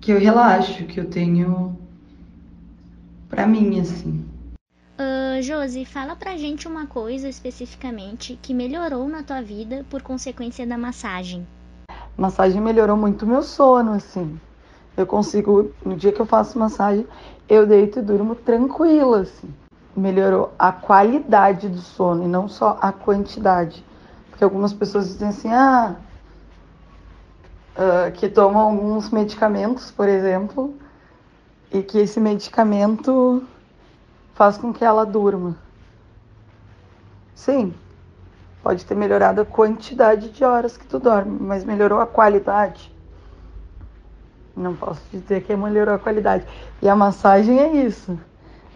que 0.00 0.12
eu 0.12 0.18
relaxo, 0.18 0.84
que 0.84 0.98
eu 0.98 1.08
tenho 1.08 1.76
para 3.28 3.46
mim, 3.46 3.80
assim. 3.80 4.24
Uh, 4.98 5.40
Josi, 5.42 5.84
fala 5.84 6.14
pra 6.14 6.36
gente 6.36 6.68
uma 6.68 6.86
coisa 6.86 7.28
especificamente 7.28 8.38
que 8.42 8.52
melhorou 8.52 9.08
na 9.08 9.22
tua 9.22 9.40
vida 9.40 9.84
por 9.88 10.02
consequência 10.02 10.66
da 10.66 10.76
massagem. 10.76 11.46
Massagem 12.16 12.60
melhorou 12.60 12.96
muito 12.96 13.24
o 13.24 13.28
meu 13.28 13.42
sono, 13.42 13.92
assim. 13.92 14.38
Eu 14.96 15.06
consigo, 15.06 15.72
no 15.84 15.96
dia 15.96 16.12
que 16.12 16.20
eu 16.20 16.26
faço 16.26 16.58
massagem, 16.58 17.06
eu 17.48 17.66
deito 17.66 17.98
e 17.98 18.02
durmo 18.02 18.34
tranquila, 18.34 19.20
assim. 19.20 19.48
Melhorou 19.96 20.52
a 20.58 20.70
qualidade 20.70 21.68
do 21.68 21.78
sono 21.80 22.24
e 22.24 22.28
não 22.28 22.48
só 22.48 22.78
a 22.80 22.92
quantidade. 22.92 23.84
Porque 24.30 24.44
algumas 24.44 24.72
pessoas 24.72 25.08
dizem 25.08 25.28
assim, 25.28 25.48
ah, 25.52 25.96
uh, 27.76 28.12
que 28.12 28.28
tomam 28.28 28.62
alguns 28.62 29.10
medicamentos, 29.10 29.90
por 29.90 30.08
exemplo, 30.08 30.74
e 31.70 31.82
que 31.82 31.98
esse 31.98 32.20
medicamento 32.20 33.42
faz 34.34 34.58
com 34.58 34.72
que 34.72 34.84
ela 34.84 35.04
durma. 35.04 35.56
Sim, 37.34 37.74
pode 38.62 38.84
ter 38.84 38.94
melhorado 38.94 39.40
a 39.40 39.44
quantidade 39.44 40.30
de 40.30 40.44
horas 40.44 40.76
que 40.76 40.86
tu 40.86 40.98
dorme, 40.98 41.38
mas 41.40 41.64
melhorou 41.64 42.00
a 42.00 42.06
qualidade. 42.06 42.92
Não 44.54 44.76
posso 44.76 45.00
dizer 45.10 45.42
que 45.42 45.56
melhorou 45.56 45.94
a 45.94 45.98
qualidade. 45.98 46.46
E 46.80 46.88
a 46.88 46.94
massagem 46.94 47.58
é 47.58 47.72
isso. 47.84 48.18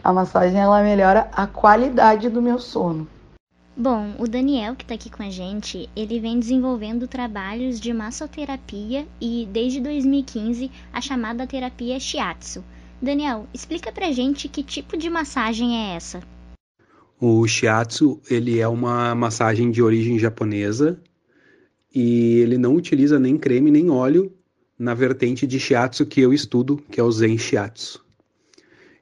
A 0.03 0.12
massagem 0.12 0.59
ela 0.59 0.83
melhora 0.83 1.29
a 1.33 1.47
qualidade 1.47 2.29
do 2.29 2.41
meu 2.41 2.59
sono. 2.59 3.07
Bom, 3.78 4.14
o 4.18 4.26
Daniel 4.26 4.75
que 4.75 4.85
está 4.85 4.95
aqui 4.95 5.11
com 5.11 5.23
a 5.23 5.28
gente, 5.28 5.87
ele 5.95 6.18
vem 6.18 6.38
desenvolvendo 6.38 7.06
trabalhos 7.06 7.78
de 7.78 7.92
massoterapia 7.92 9.06
e 9.21 9.47
desde 9.52 9.83
2015 9.83 10.71
a 10.90 10.99
chamada 11.02 11.47
terapia 11.47 12.00
shiatsu. 12.00 12.64
Daniel, 13.02 13.47
explica 13.52 13.92
pra 13.92 14.11
gente 14.11 14.49
que 14.49 14.62
tipo 14.62 14.97
de 14.97 15.11
massagem 15.11 15.76
é 15.76 15.95
essa. 15.95 16.23
O 17.21 17.47
shiatsu, 17.47 18.18
ele 18.30 18.59
é 18.59 18.66
uma 18.66 19.14
massagem 19.14 19.71
de 19.71 19.83
origem 19.83 20.18
japonesa 20.18 20.99
e 21.95 22.38
ele 22.38 22.56
não 22.56 22.75
utiliza 22.75 23.18
nem 23.18 23.37
creme 23.37 23.71
nem 23.71 23.90
óleo 23.90 24.33
na 24.78 24.95
vertente 24.95 25.47
de 25.47 25.61
shiatsu 25.61 26.06
que 26.06 26.23
eu 26.23 26.33
estudo, 26.33 26.78
que 26.90 26.99
é 26.99 27.02
o 27.02 27.12
Zen 27.12 27.37
Shiatsu. 27.37 28.05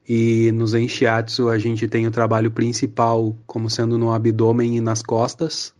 E 0.07 0.51
no 0.51 0.67
Zen 0.67 0.87
Shiatsu 0.87 1.49
a 1.49 1.57
gente 1.57 1.87
tem 1.87 2.05
o 2.05 2.11
trabalho 2.11 2.51
principal 2.51 3.35
como 3.47 3.69
sendo 3.69 3.97
no 3.97 4.11
abdômen 4.11 4.77
e 4.77 4.81
nas 4.81 5.01
costas, 5.01 5.73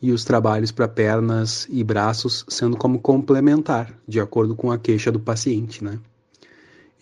e 0.00 0.12
os 0.12 0.24
trabalhos 0.24 0.70
para 0.70 0.88
pernas 0.88 1.66
e 1.68 1.82
braços 1.82 2.44
sendo 2.48 2.76
como 2.76 2.98
complementar, 2.98 3.92
de 4.06 4.20
acordo 4.20 4.54
com 4.54 4.70
a 4.70 4.78
queixa 4.78 5.10
do 5.10 5.20
paciente, 5.20 5.84
né? 5.84 5.98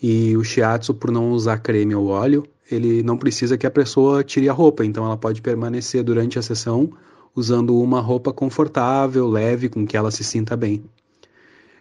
E 0.01 0.35
o 0.35 0.43
shiatsu, 0.43 0.93
por 0.93 1.11
não 1.11 1.31
usar 1.31 1.59
creme 1.59 1.93
ou 1.93 2.07
óleo, 2.07 2.45
ele 2.69 3.03
não 3.03 3.17
precisa 3.17 3.57
que 3.57 3.67
a 3.67 3.71
pessoa 3.71 4.23
tire 4.23 4.49
a 4.49 4.53
roupa, 4.53 4.85
então 4.85 5.05
ela 5.05 5.17
pode 5.17 5.41
permanecer 5.41 6.03
durante 6.03 6.39
a 6.39 6.41
sessão 6.41 6.89
usando 7.35 7.79
uma 7.79 8.01
roupa 8.01 8.33
confortável, 8.33 9.27
leve, 9.27 9.69
com 9.69 9.85
que 9.85 9.95
ela 9.95 10.11
se 10.11 10.23
sinta 10.23 10.57
bem. 10.57 10.83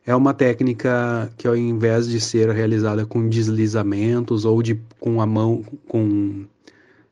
É 0.09 0.17
uma 0.17 0.33
técnica 0.33 1.31
que 1.37 1.47
ao 1.47 1.55
invés 1.55 2.09
de 2.09 2.19
ser 2.19 2.49
realizada 2.49 3.05
com 3.05 3.29
deslizamentos 3.29 4.47
ou 4.47 4.63
de, 4.63 4.81
com 4.99 5.21
a 5.21 5.27
mão 5.27 5.63
com, 5.87 6.47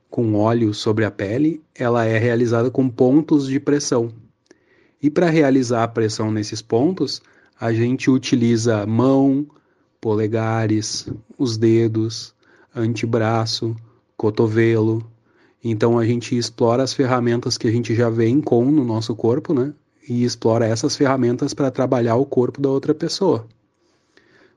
com 0.08 0.34
óleo 0.34 0.72
sobre 0.72 1.04
a 1.04 1.10
pele, 1.10 1.62
ela 1.74 2.06
é 2.06 2.16
realizada 2.16 2.70
com 2.70 2.88
pontos 2.88 3.48
de 3.48 3.60
pressão. 3.60 4.10
E 5.02 5.10
para 5.10 5.28
realizar 5.28 5.82
a 5.84 5.88
pressão 5.88 6.30
nesses 6.30 6.62
pontos, 6.62 7.20
a 7.60 7.70
gente 7.70 8.10
utiliza 8.10 8.86
mão, 8.86 9.46
polegares, 10.00 11.06
os 11.36 11.58
dedos, 11.58 12.34
antebraço, 12.74 13.76
cotovelo. 14.16 15.06
Então 15.62 15.98
a 15.98 16.06
gente 16.06 16.34
explora 16.34 16.82
as 16.82 16.94
ferramentas 16.94 17.58
que 17.58 17.68
a 17.68 17.70
gente 17.70 17.94
já 17.94 18.08
vem 18.08 18.40
com 18.40 18.64
no 18.64 18.82
nosso 18.82 19.14
corpo, 19.14 19.52
né? 19.52 19.74
E 20.08 20.24
explora 20.24 20.66
essas 20.66 20.96
ferramentas 20.96 21.52
para 21.52 21.70
trabalhar 21.70 22.16
o 22.16 22.26
corpo 22.26 22.60
da 22.60 22.68
outra 22.68 22.94
pessoa. 22.94 23.46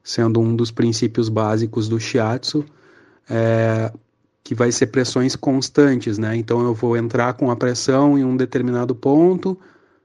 Sendo 0.03 0.39
um 0.39 0.55
dos 0.55 0.71
princípios 0.71 1.29
básicos 1.29 1.89
do 1.89 1.99
shiatsu, 1.99 2.65
é, 3.29 3.91
que 4.43 4.55
vai 4.55 4.71
ser 4.71 4.87
pressões 4.87 5.35
constantes, 5.35 6.17
né? 6.17 6.35
Então 6.35 6.63
eu 6.63 6.73
vou 6.73 6.97
entrar 6.97 7.33
com 7.33 7.51
a 7.51 7.55
pressão 7.55 8.17
em 8.17 8.23
um 8.23 8.35
determinado 8.35 8.95
ponto, 8.95 9.57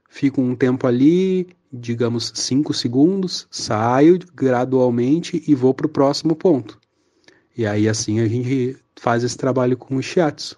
fico 0.09 0.41
um 0.41 0.55
tempo 0.55 0.85
ali, 0.85 1.47
digamos 1.71 2.31
5 2.35 2.73
segundos, 2.73 3.47
saio 3.49 4.19
gradualmente 4.33 5.43
e 5.47 5.55
vou 5.55 5.73
para 5.73 5.87
o 5.87 5.89
próximo 5.89 6.35
ponto. 6.35 6.79
E 7.57 7.65
aí 7.65 7.87
assim 7.87 8.19
a 8.19 8.27
gente 8.27 8.77
faz 8.99 9.23
esse 9.23 9.37
trabalho 9.37 9.77
com 9.77 9.95
o 9.95 10.01
shiatsu. 10.01 10.57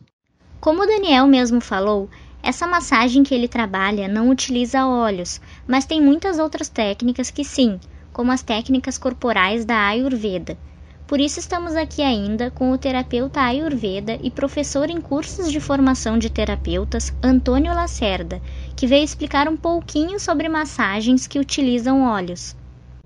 Como 0.60 0.84
o 0.84 0.86
Daniel 0.86 1.28
mesmo 1.28 1.62
falou, 1.62 2.10
essa 2.48 2.66
massagem 2.66 3.24
que 3.24 3.36
ele 3.36 3.50
trabalha 3.50 4.08
não 4.08 4.30
utiliza 4.30 4.88
óleos, 4.88 5.42
mas 5.68 5.86
tem 5.86 6.02
muitas 6.02 6.40
outras 6.40 6.70
técnicas 6.70 7.30
que 7.30 7.44
sim, 7.44 7.78
como 8.14 8.32
as 8.32 8.42
técnicas 8.42 8.98
corporais 8.98 9.66
da 9.66 9.86
Ayurveda. 9.86 10.58
Por 11.06 11.20
isso 11.20 11.42
estamos 11.42 11.76
aqui 11.76 12.02
ainda 12.02 12.50
com 12.50 12.72
o 12.72 12.78
terapeuta 12.78 13.42
Ayurveda 13.42 14.18
e 14.24 14.32
professor 14.32 14.90
em 14.90 15.02
cursos 15.02 15.52
de 15.52 15.60
formação 15.60 16.18
de 16.18 16.30
terapeutas 16.30 17.14
Antônio 17.22 17.76
Lacerda, 17.76 18.42
que 18.78 18.88
veio 18.88 19.04
explicar 19.04 19.50
um 19.50 19.58
pouquinho 19.58 20.18
sobre 20.18 20.48
massagens 20.48 21.28
que 21.28 21.40
utilizam 21.40 22.04
óleos. 22.04 22.56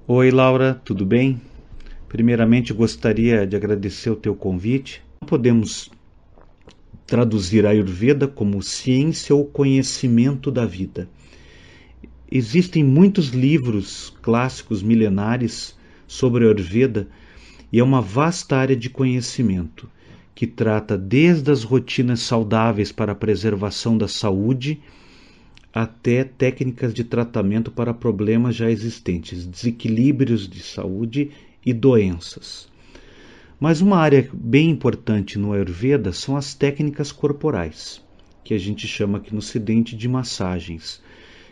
Oi, 0.08 0.30
Laura, 0.30 0.80
tudo 0.86 1.04
bem? 1.04 1.42
Primeiramente, 2.08 2.74
gostaria 2.74 3.48
de 3.48 3.56
agradecer 3.56 4.12
o 4.12 4.16
teu 4.16 4.36
convite. 4.36 5.02
Podemos 5.26 5.90
traduzir 7.12 7.66
a 7.66 7.72
Ayurveda 7.72 8.26
como 8.26 8.64
ciência 8.64 9.36
ou 9.36 9.44
conhecimento 9.44 10.50
da 10.50 10.66
vida. 10.66 11.10
Existem 12.32 12.86
muitos 12.86 13.32
livros 13.32 14.16
clássicos 14.22 14.82
milenares 14.82 15.78
sobre 16.08 16.46
a 16.46 16.48
Ayurveda 16.48 17.10
e 17.70 17.80
é 17.82 17.84
uma 17.84 18.00
vasta 18.00 18.56
área 18.56 18.78
de 18.78 18.90
conhecimento 18.90 19.90
que 20.34 20.48
trata 20.48 20.98
desde 20.98 21.52
as 21.52 21.64
rotinas 21.64 22.22
saudáveis 22.22 22.94
para 22.94 23.12
a 23.12 23.16
preservação 23.16 23.98
da 23.98 24.08
saúde 24.08 24.80
até 25.74 26.24
técnicas 26.24 26.94
de 26.94 27.04
tratamento 27.04 27.70
para 27.72 27.94
problemas 27.94 28.56
já 28.56 28.72
existentes, 28.72 29.46
desequilíbrios 29.46 30.48
de 30.48 30.64
saúde 30.64 31.32
e 31.66 31.74
doenças. 31.74 32.71
Mas 33.62 33.80
uma 33.80 33.98
área 33.98 34.28
bem 34.34 34.72
importante 34.72 35.38
no 35.38 35.54
Ayurveda 35.54 36.12
são 36.12 36.36
as 36.36 36.56
técnicas 36.56 37.12
corporais, 37.12 38.04
que 38.44 38.56
a 38.56 38.58
gente 38.58 38.88
chama 38.88 39.20
aqui 39.20 39.32
no 39.32 39.38
Ocidente 39.38 39.96
de 39.96 40.08
massagens. 40.08 41.00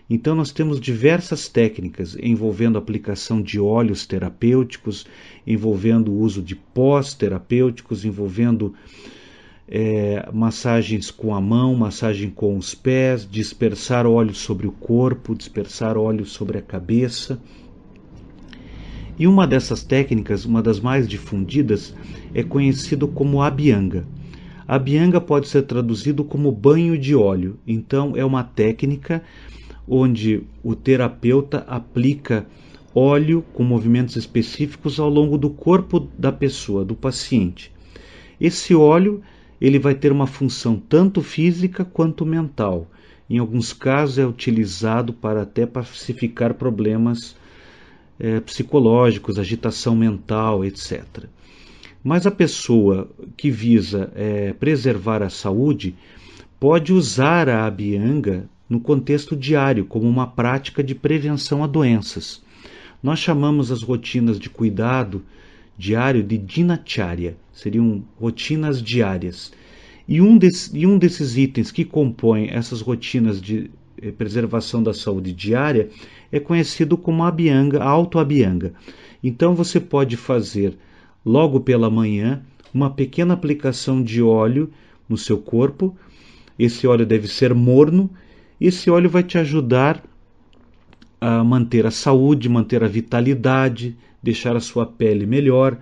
Então, 0.09 0.33
nós 0.33 0.51
temos 0.51 0.81
diversas 0.81 1.47
técnicas 1.47 2.17
envolvendo 2.19 2.79
aplicação 2.79 3.39
de 3.39 3.59
óleos 3.59 4.07
terapêuticos, 4.07 5.05
envolvendo 5.45 6.11
o 6.11 6.19
uso 6.19 6.41
de 6.41 6.55
pós-terapêuticos, 6.55 8.03
envolvendo 8.03 8.73
é, 9.67 10.27
massagens 10.33 11.11
com 11.11 11.35
a 11.35 11.39
mão, 11.39 11.75
massagem 11.75 12.31
com 12.31 12.57
os 12.57 12.73
pés, 12.73 13.29
dispersar 13.29 14.07
óleo 14.07 14.33
sobre 14.33 14.65
o 14.65 14.71
corpo, 14.71 15.35
dispersar 15.35 15.95
óleo 15.95 16.25
sobre 16.25 16.57
a 16.57 16.61
cabeça. 16.63 17.39
E 19.19 19.27
uma 19.27 19.45
dessas 19.45 19.83
técnicas, 19.83 20.45
uma 20.45 20.63
das 20.63 20.79
mais 20.79 21.05
difundidas, 21.05 21.93
é 22.33 22.41
conhecido 22.41 23.05
como 23.05 23.41
abhyanga. 23.41 24.07
Abhyanga 24.65 25.19
pode 25.19 25.49
ser 25.49 25.63
traduzido 25.63 26.23
como 26.23 26.53
banho 26.53 26.97
de 26.97 27.13
óleo. 27.13 27.59
Então 27.67 28.15
é 28.15 28.23
uma 28.23 28.45
técnica 28.45 29.21
onde 29.85 30.43
o 30.63 30.73
terapeuta 30.73 31.65
aplica 31.67 32.47
óleo 32.95 33.43
com 33.53 33.61
movimentos 33.61 34.15
específicos 34.15 35.01
ao 35.01 35.09
longo 35.09 35.37
do 35.37 35.49
corpo 35.49 36.07
da 36.17 36.31
pessoa, 36.31 36.85
do 36.85 36.95
paciente. 36.95 37.73
Esse 38.39 38.73
óleo 38.73 39.21
ele 39.59 39.79
vai 39.79 39.95
ter 39.95 40.13
uma 40.13 40.27
função 40.27 40.77
tanto 40.77 41.21
física 41.21 41.83
quanto 41.83 42.25
mental. 42.25 42.87
Em 43.29 43.37
alguns 43.37 43.73
casos 43.73 44.17
é 44.17 44.25
utilizado 44.25 45.11
para 45.11 45.41
até 45.41 45.65
pacificar 45.65 46.53
problemas 46.53 47.35
é, 48.19 48.39
psicológicos, 48.41 49.39
agitação 49.39 49.95
mental, 49.95 50.65
etc. 50.65 51.25
Mas 52.03 52.27
a 52.27 52.31
pessoa 52.31 53.09
que 53.37 53.49
visa 53.49 54.11
é, 54.15 54.53
preservar 54.53 55.23
a 55.23 55.29
saúde 55.29 55.95
pode 56.59 56.91
usar 56.93 57.47
a 57.47 57.65
abhyanga 57.65 58.49
no 58.69 58.79
contexto 58.79 59.35
diário 59.35 59.85
como 59.85 60.07
uma 60.07 60.27
prática 60.27 60.83
de 60.83 60.93
prevenção 60.93 61.63
a 61.63 61.67
doenças. 61.67 62.41
Nós 63.01 63.19
chamamos 63.19 63.71
as 63.71 63.81
rotinas 63.81 64.37
de 64.39 64.49
cuidado 64.49 65.23
diário 65.77 66.21
de 66.21 66.37
dinacharya, 66.37 67.37
seriam 67.53 68.03
rotinas 68.19 68.83
diárias. 68.83 69.51
E 70.05 70.19
um, 70.19 70.37
desse, 70.37 70.77
e 70.77 70.85
um 70.85 70.97
desses 70.97 71.37
itens 71.37 71.71
que 71.71 71.85
compõem 71.85 72.49
essas 72.49 72.81
rotinas 72.81 73.41
de 73.41 73.71
preservação 74.17 74.81
da 74.81 74.93
saúde 74.93 75.33
diária 75.33 75.89
é 76.31 76.39
conhecido 76.39 76.97
como 76.97 77.23
abhyanga, 77.23 77.83
auto-abhyanga. 77.83 78.73
Então 79.23 79.53
você 79.55 79.79
pode 79.79 80.15
fazer 80.15 80.77
logo 81.25 81.59
pela 81.59 81.89
manhã 81.89 82.41
uma 82.73 82.89
pequena 82.89 83.33
aplicação 83.33 84.01
de 84.01 84.21
óleo 84.21 84.69
no 85.07 85.17
seu 85.17 85.37
corpo. 85.37 85.95
Esse 86.57 86.87
óleo 86.87 87.05
deve 87.05 87.27
ser 87.27 87.53
morno. 87.53 88.09
Esse 88.59 88.89
óleo 88.89 89.09
vai 89.09 89.23
te 89.23 89.37
ajudar 89.37 90.03
a 91.19 91.43
manter 91.43 91.85
a 91.85 91.91
saúde, 91.91 92.47
manter 92.47 92.83
a 92.83 92.87
vitalidade, 92.87 93.97
deixar 94.21 94.55
a 94.55 94.59
sua 94.59 94.85
pele 94.85 95.25
melhor. 95.25 95.77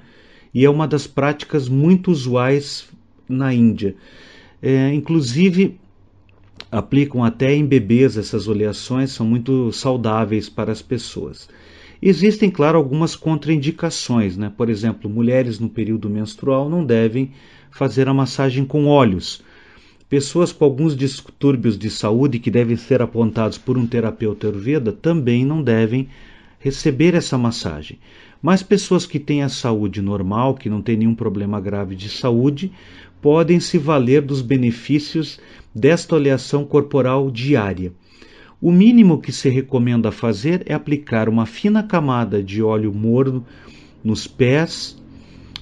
E 0.54 0.66
é 0.66 0.70
uma 0.70 0.88
das 0.88 1.06
práticas 1.06 1.70
muito 1.70 2.12
usuais 2.12 2.90
na 3.28 3.54
Índia. 3.54 3.96
É, 4.62 4.92
inclusive, 4.94 5.80
aplicam 6.72 7.24
até 7.24 7.54
em 7.54 7.66
bebês 7.66 8.18
essas 8.18 8.48
oleações, 8.48 9.12
são 9.12 9.26
muito 9.26 9.72
saudáveis 9.72 10.50
para 10.50 10.72
as 10.72 10.82
pessoas. 10.82 11.50
Existem, 12.02 12.50
claro, 12.50 12.78
algumas 12.78 13.16
contraindicações, 13.16 14.38
né? 14.38 14.52
Por 14.56 14.70
exemplo, 14.70 15.10
mulheres 15.10 15.60
no 15.60 15.70
período 15.70 16.10
menstrual 16.10 16.70
não 16.70 16.86
devem 16.86 17.32
fazer 17.72 18.08
a 18.08 18.14
massagem 18.14 18.66
com 18.66 18.86
óleos. 18.86 19.44
Pessoas 20.10 20.52
com 20.52 20.64
alguns 20.64 20.96
distúrbios 20.96 21.78
de 21.78 21.90
saúde 21.90 22.40
que 22.40 22.52
devem 22.52 22.78
ser 22.78 23.02
apontados 23.02 23.58
por 23.58 23.78
um 23.78 23.86
terapeuta 23.86 24.48
Ayurveda 24.48 24.92
também 24.92 25.44
não 25.44 25.62
devem 25.62 26.08
receber 26.60 27.14
essa 27.14 27.38
massagem. 27.38 28.00
Mas 28.42 28.62
pessoas 28.62 29.06
que 29.06 29.20
têm 29.20 29.42
a 29.42 29.50
saúde 29.50 30.02
normal, 30.02 30.54
que 30.54 30.70
não 30.70 30.82
têm 30.82 30.98
nenhum 30.98 31.16
problema 31.16 31.60
grave 31.60 31.96
de 31.96 32.08
saúde, 32.08 32.72
podem 33.22 33.60
se 33.60 33.78
valer 33.78 34.22
dos 34.22 34.42
benefícios 34.42 35.40
desta 35.74 36.16
oleação 36.16 36.66
corporal 36.66 37.30
diária. 37.30 37.92
O 38.60 38.72
mínimo 38.72 39.22
que 39.22 39.32
se 39.32 39.50
recomenda 39.50 40.12
fazer 40.12 40.64
é 40.66 40.74
aplicar 40.74 41.30
uma 41.30 41.46
fina 41.46 41.84
camada 41.84 42.42
de 42.42 42.64
óleo 42.64 42.92
morno 42.92 43.46
nos 44.04 44.28
pés, 44.28 45.02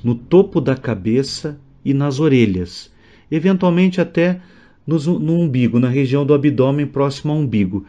no 0.04 0.16
topo 0.16 0.62
da 0.62 0.76
cabeça 0.76 1.60
e 1.84 1.94
nas 1.94 2.20
orelhas, 2.20 2.92
eventualmente 3.30 4.00
até 4.00 4.40
no, 4.86 4.98
no 5.20 5.40
umbigo, 5.40 5.80
na 5.80 5.90
região 5.90 6.26
do 6.26 6.34
abdômen 6.34 6.86
próximo 6.86 7.34
ao 7.34 7.40
umbigo. 7.40 7.86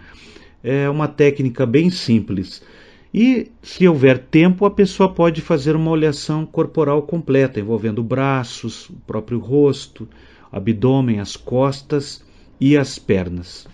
É 0.62 0.88
uma 0.90 1.06
técnica 1.06 1.64
bem 1.64 1.90
simples. 1.90 2.62
E, 3.18 3.50
se 3.62 3.88
houver 3.88 4.18
tempo, 4.18 4.66
a 4.66 4.70
pessoa 4.70 5.10
pode 5.10 5.40
fazer 5.40 5.74
uma 5.74 5.90
oleação 5.90 6.44
corporal 6.44 7.00
completa, 7.00 7.58
envolvendo 7.58 8.04
braços, 8.04 8.90
o 8.90 8.96
próprio 9.06 9.38
rosto, 9.38 10.06
abdômen, 10.52 11.18
as 11.18 11.34
costas 11.34 12.22
e 12.60 12.76
as 12.76 12.98
pernas. 12.98 13.66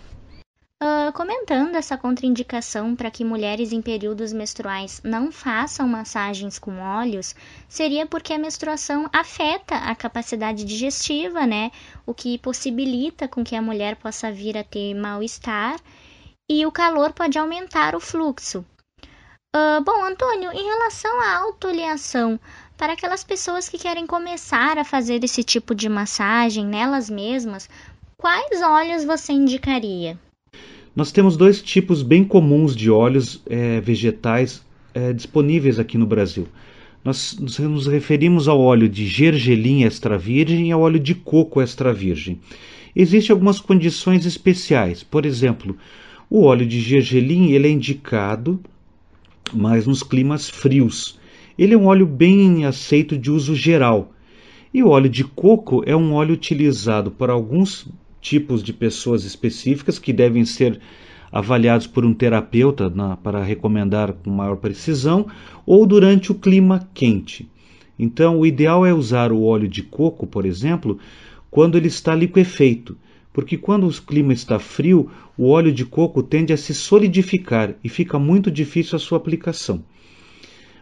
Uh, 0.80 1.12
comentando 1.12 1.74
essa 1.74 1.98
contraindicação 1.98 2.94
para 2.94 3.10
que 3.10 3.24
mulheres 3.24 3.72
em 3.72 3.82
períodos 3.82 4.32
menstruais 4.32 5.00
não 5.02 5.32
façam 5.32 5.88
massagens 5.88 6.56
com 6.56 6.78
óleos, 6.78 7.34
seria 7.68 8.06
porque 8.06 8.32
a 8.32 8.38
menstruação 8.38 9.10
afeta 9.12 9.74
a 9.74 9.92
capacidade 9.96 10.64
digestiva, 10.64 11.48
né? 11.48 11.72
O 12.06 12.14
que 12.14 12.38
possibilita 12.38 13.26
com 13.26 13.42
que 13.42 13.56
a 13.56 13.62
mulher 13.62 13.96
possa 13.96 14.30
vir 14.30 14.56
a 14.56 14.62
ter 14.62 14.94
mal-estar 14.94 15.80
e 16.48 16.64
o 16.64 16.70
calor 16.70 17.12
pode 17.12 17.36
aumentar 17.36 17.96
o 17.96 18.00
fluxo. 18.00 18.64
Uh, 19.54 19.84
bom, 19.84 20.02
Antônio, 20.02 20.50
em 20.50 20.64
relação 20.64 21.20
à 21.20 21.36
autoleação, 21.40 22.40
para 22.74 22.94
aquelas 22.94 23.22
pessoas 23.22 23.68
que 23.68 23.76
querem 23.76 24.06
começar 24.06 24.78
a 24.78 24.84
fazer 24.84 25.22
esse 25.22 25.44
tipo 25.44 25.74
de 25.74 25.90
massagem 25.90 26.64
nelas 26.64 27.10
mesmas, 27.10 27.68
quais 28.16 28.62
óleos 28.62 29.04
você 29.04 29.34
indicaria? 29.34 30.18
Nós 30.96 31.12
temos 31.12 31.36
dois 31.36 31.60
tipos 31.60 32.02
bem 32.02 32.24
comuns 32.24 32.74
de 32.74 32.90
óleos 32.90 33.42
é, 33.44 33.78
vegetais 33.82 34.64
é, 34.94 35.12
disponíveis 35.12 35.78
aqui 35.78 35.98
no 35.98 36.06
Brasil. 36.06 36.48
Nós 37.04 37.36
nos 37.38 37.86
referimos 37.86 38.48
ao 38.48 38.58
óleo 38.58 38.88
de 38.88 39.06
gergelim 39.06 39.82
extra 39.82 40.16
virgem 40.16 40.68
e 40.68 40.72
ao 40.72 40.80
óleo 40.80 40.98
de 40.98 41.14
coco 41.14 41.60
extra 41.60 41.92
virgem. 41.92 42.40
Existem 42.96 43.34
algumas 43.34 43.60
condições 43.60 44.24
especiais. 44.24 45.02
Por 45.02 45.26
exemplo, 45.26 45.76
o 46.30 46.44
óleo 46.44 46.64
de 46.64 46.80
gergelim 46.80 47.50
ele 47.50 47.68
é 47.68 47.70
indicado 47.70 48.58
mais 49.52 49.86
nos 49.86 50.02
climas 50.02 50.48
frios 50.48 51.20
ele 51.58 51.74
é 51.74 51.76
um 51.76 51.86
óleo 51.86 52.06
bem 52.06 52.64
aceito 52.64 53.16
de 53.18 53.30
uso 53.30 53.54
geral. 53.54 54.12
E 54.72 54.82
o 54.82 54.88
óleo 54.88 55.08
de 55.08 55.22
coco 55.24 55.82
é 55.86 55.94
um 55.94 56.14
óleo 56.14 56.34
utilizado 56.34 57.10
por 57.10 57.28
alguns 57.28 57.86
tipos 58.20 58.62
de 58.62 58.72
pessoas 58.72 59.24
específicas 59.24 59.98
que 59.98 60.12
devem 60.12 60.44
ser 60.44 60.80
avaliados 61.30 61.86
por 61.86 62.04
um 62.04 62.14
terapeuta 62.14 62.88
na, 62.88 63.16
para 63.16 63.42
recomendar 63.42 64.12
com 64.12 64.30
maior 64.30 64.56
precisão 64.56 65.26
ou 65.66 65.86
durante 65.86 66.32
o 66.32 66.34
clima 66.34 66.88
quente. 66.94 67.48
Então, 67.98 68.38
o 68.38 68.46
ideal 68.46 68.86
é 68.86 68.92
usar 68.92 69.32
o 69.32 69.42
óleo 69.42 69.68
de 69.68 69.82
coco, 69.82 70.26
por 70.26 70.46
exemplo, 70.46 70.98
quando 71.50 71.76
ele 71.76 71.88
está 71.88 72.14
liquefeito, 72.14 72.96
porque 73.32 73.56
quando 73.56 73.86
o 73.86 74.02
clima 74.02 74.32
está 74.32 74.58
frio, 74.58 75.10
o 75.36 75.48
óleo 75.48 75.72
de 75.72 75.84
coco 75.84 76.22
tende 76.22 76.52
a 76.52 76.56
se 76.56 76.74
solidificar 76.74 77.74
e 77.82 77.88
fica 77.88 78.18
muito 78.18 78.50
difícil 78.50 78.96
a 78.96 78.98
sua 78.98 79.18
aplicação. 79.18 79.82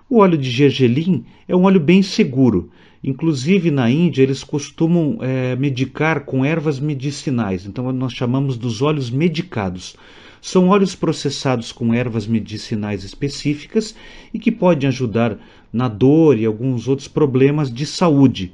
O 0.09 0.19
óleo 0.19 0.37
de 0.37 0.51
gergelim 0.51 1.25
é 1.47 1.55
um 1.55 1.63
óleo 1.65 1.79
bem 1.79 2.03
seguro. 2.03 2.71
Inclusive 3.03 3.71
na 3.71 3.91
Índia 3.91 4.23
eles 4.23 4.45
costumam 4.45 5.19
é, 5.23 5.57
medicar 5.57 6.25
com 6.25 6.45
ervas 6.45 6.79
medicinais, 6.79 7.65
então 7.65 7.91
nós 7.93 8.13
chamamos 8.13 8.59
dos 8.59 8.83
óleos 8.83 9.09
medicados. 9.09 9.97
São 10.43 10.69
óleos 10.69 10.95
processados 10.95 11.71
com 11.71 11.95
ervas 11.95 12.27
medicinais 12.27 13.05
específicas 13.05 13.95
e 14.35 14.39
que 14.39 14.51
podem 14.51 14.89
ajudar 14.89 15.39
na 15.73 15.87
dor 15.87 16.39
e 16.39 16.45
alguns 16.45 16.89
outros 16.89 17.09
problemas 17.09 17.73
de 17.73 17.87
saúde. 17.87 18.53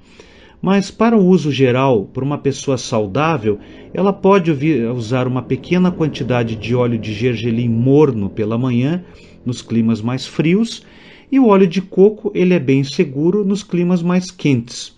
Mas 0.61 0.91
para 0.91 1.17
o 1.17 1.25
uso 1.25 1.53
geral, 1.53 2.07
para 2.07 2.25
uma 2.25 2.39
pessoa 2.39 2.79
saudável, 2.79 3.59
ela 3.93 4.13
pode 4.13 4.51
usar 4.87 5.29
uma 5.29 5.43
pequena 5.43 5.91
quantidade 5.91 6.57
de 6.57 6.75
óleo 6.75 6.99
de 6.99 7.13
gergelim 7.13 7.69
morno 7.69 8.29
pela 8.31 8.59
manhã, 8.59 9.05
nos 9.45 9.63
climas 9.63 10.01
mais 10.01 10.27
frios, 10.27 10.83
e 11.31 11.39
o 11.39 11.47
óleo 11.47 11.67
de 11.67 11.83
coco 11.83 12.31
ele 12.35 12.55
é 12.55 12.59
bem 12.59 12.83
seguro 12.85 13.45
nos 13.45 13.63
climas 13.63 14.03
mais 14.03 14.31
quentes. 14.31 14.95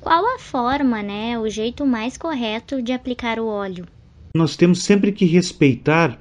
Qual 0.00 0.24
a 0.34 0.38
forma, 0.38 1.02
né, 1.02 1.38
o 1.38 1.48
jeito 1.48 1.84
mais 1.84 2.16
correto 2.16 2.80
de 2.80 2.92
aplicar 2.92 3.38
o 3.38 3.46
óleo? 3.46 3.86
Nós 4.34 4.56
temos 4.56 4.82
sempre 4.82 5.10
que 5.10 5.24
respeitar 5.24 6.18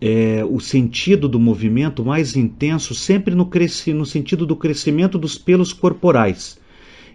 é, 0.00 0.44
o 0.44 0.60
sentido 0.60 1.28
do 1.28 1.40
movimento 1.40 2.04
mais 2.04 2.36
intenso, 2.36 2.94
sempre 2.94 3.34
no, 3.34 3.48
no 3.94 4.06
sentido 4.06 4.44
do 4.44 4.56
crescimento 4.56 5.18
dos 5.18 5.38
pelos 5.38 5.72
corporais. 5.72 6.58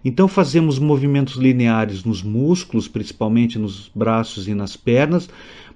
Então 0.03 0.27
fazemos 0.27 0.79
movimentos 0.79 1.35
lineares 1.35 2.03
nos 2.03 2.23
músculos, 2.23 2.87
principalmente 2.87 3.59
nos 3.59 3.89
braços 3.93 4.47
e 4.47 4.53
nas 4.55 4.75
pernas, 4.75 5.29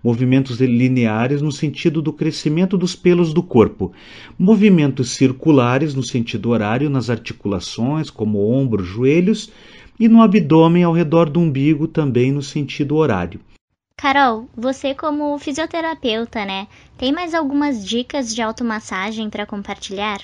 movimentos 0.03 0.59
lineares 0.59 1.41
no 1.41 1.51
sentido 1.51 2.01
do 2.01 2.11
crescimento 2.11 2.77
dos 2.77 2.95
pelos 2.95 3.33
do 3.33 3.43
corpo, 3.43 3.91
movimentos 4.37 5.11
circulares 5.11 5.93
no 5.93 6.03
sentido 6.03 6.49
horário 6.49 6.89
nas 6.89 7.09
articulações, 7.09 8.09
como 8.09 8.49
ombros, 8.49 8.87
joelhos, 8.87 9.51
e 9.99 10.07
no 10.07 10.21
abdômen 10.21 10.83
ao 10.83 10.93
redor 10.93 11.29
do 11.29 11.39
umbigo 11.39 11.87
também 11.87 12.31
no 12.31 12.41
sentido 12.41 12.95
horário. 12.95 13.39
Carol, 13.97 14.49
você 14.55 14.93
como 14.93 15.39
fisioterapeuta, 15.39 16.43
né? 16.43 16.67
Tem 16.97 17.13
mais 17.13 17.33
algumas 17.33 17.87
dicas 17.87 18.35
de 18.35 18.41
automassagem 18.41 19.29
para 19.29 19.45
compartilhar? 19.45 20.19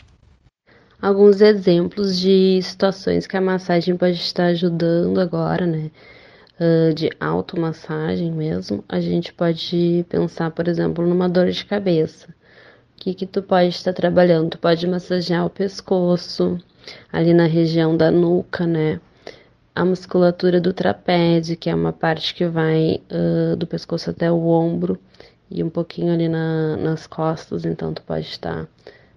Alguns 1.01 1.41
exemplos 1.41 2.19
de 2.19 2.61
situações 2.61 3.25
que 3.25 3.35
a 3.35 3.41
massagem 3.41 3.97
pode 3.97 4.17
estar 4.17 4.45
ajudando 4.45 5.19
agora, 5.19 5.65
né? 5.65 5.91
uh, 6.61 6.93
de 6.93 7.09
automassagem 7.19 8.31
mesmo, 8.31 8.83
a 8.87 8.99
gente 8.99 9.33
pode 9.33 10.05
pensar, 10.07 10.51
por 10.51 10.67
exemplo, 10.67 11.05
numa 11.07 11.27
dor 11.27 11.49
de 11.49 11.65
cabeça. 11.65 12.27
O 12.95 13.03
que, 13.03 13.15
que 13.15 13.25
tu 13.25 13.41
pode 13.41 13.69
estar 13.69 13.93
trabalhando? 13.93 14.51
Tu 14.51 14.59
pode 14.59 14.85
massagear 14.87 15.45
o 15.45 15.49
pescoço, 15.49 16.59
ali 17.11 17.33
na 17.33 17.47
região 17.47 17.97
da 17.97 18.11
nuca, 18.11 18.67
né? 18.67 18.99
A 19.73 19.83
musculatura 19.83 20.59
do 20.61 20.73
trapézio, 20.73 21.57
que 21.57 21.69
é 21.69 21.73
uma 21.75 21.93
parte 21.93 22.35
que 22.35 22.45
vai 22.45 23.01
uh, 23.09 23.55
do 23.55 23.65
pescoço 23.65 24.09
até 24.09 24.31
o 24.31 24.45
ombro 24.47 24.99
e 25.49 25.63
um 25.63 25.69
pouquinho 25.69 26.13
ali 26.13 26.29
na, 26.29 26.77
nas 26.77 27.07
costas, 27.07 27.65
então 27.65 27.93
tu 27.93 28.03
pode 28.03 28.27
estar 28.27 28.67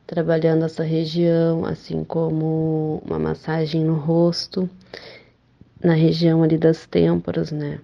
trabalhando 0.07 0.64
essa 0.64 0.83
região, 0.83 1.64
assim 1.64 2.05
como 2.05 3.03
uma 3.07 3.19
massagem 3.19 3.83
no 3.85 3.95
rosto 3.95 4.69
na 5.83 5.93
região 5.93 6.43
ali 6.43 6.57
das 6.57 6.87
têmporas, 6.87 7.53
né? 7.53 7.79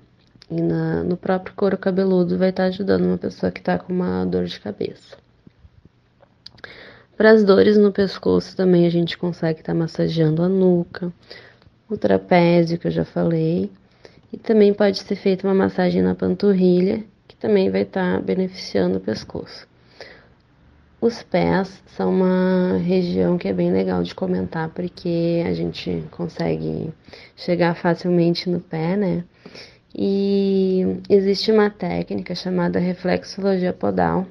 E 0.50 0.60
na, 0.60 1.04
no 1.04 1.16
próprio 1.16 1.54
couro 1.54 1.76
cabeludo 1.76 2.38
vai 2.38 2.48
estar 2.48 2.64
tá 2.64 2.68
ajudando 2.68 3.04
uma 3.04 3.18
pessoa 3.18 3.52
que 3.52 3.60
está 3.60 3.78
com 3.78 3.92
uma 3.92 4.24
dor 4.24 4.46
de 4.46 4.58
cabeça. 4.58 5.16
Para 7.16 7.32
as 7.32 7.44
dores 7.44 7.76
no 7.76 7.92
pescoço 7.92 8.56
também 8.56 8.86
a 8.86 8.90
gente 8.90 9.18
consegue 9.18 9.60
estar 9.60 9.74
tá 9.74 9.78
massageando 9.78 10.42
a 10.42 10.48
nuca, 10.48 11.12
o 11.88 11.96
trapézio 11.96 12.78
que 12.78 12.86
eu 12.86 12.90
já 12.90 13.04
falei, 13.04 13.70
e 14.32 14.38
também 14.38 14.72
pode 14.72 14.98
ser 14.98 15.16
feita 15.16 15.46
uma 15.46 15.54
massagem 15.54 16.00
na 16.00 16.14
panturrilha, 16.14 17.04
que 17.28 17.36
também 17.36 17.70
vai 17.70 17.82
estar 17.82 18.16
tá 18.16 18.20
beneficiando 18.20 18.96
o 18.96 19.00
pescoço. 19.00 19.68
Os 21.00 21.22
pés 21.22 21.82
são 21.96 22.10
uma 22.10 22.76
região 22.76 23.38
que 23.38 23.48
é 23.48 23.54
bem 23.54 23.72
legal 23.72 24.02
de 24.02 24.14
comentar 24.14 24.68
porque 24.68 25.42
a 25.46 25.54
gente 25.54 26.04
consegue 26.10 26.92
chegar 27.34 27.74
facilmente 27.74 28.50
no 28.50 28.60
pé, 28.60 28.98
né? 28.98 29.24
E 29.94 31.00
existe 31.08 31.50
uma 31.50 31.70
técnica 31.70 32.34
chamada 32.34 32.78
reflexologia 32.78 33.72
podal, 33.72 34.26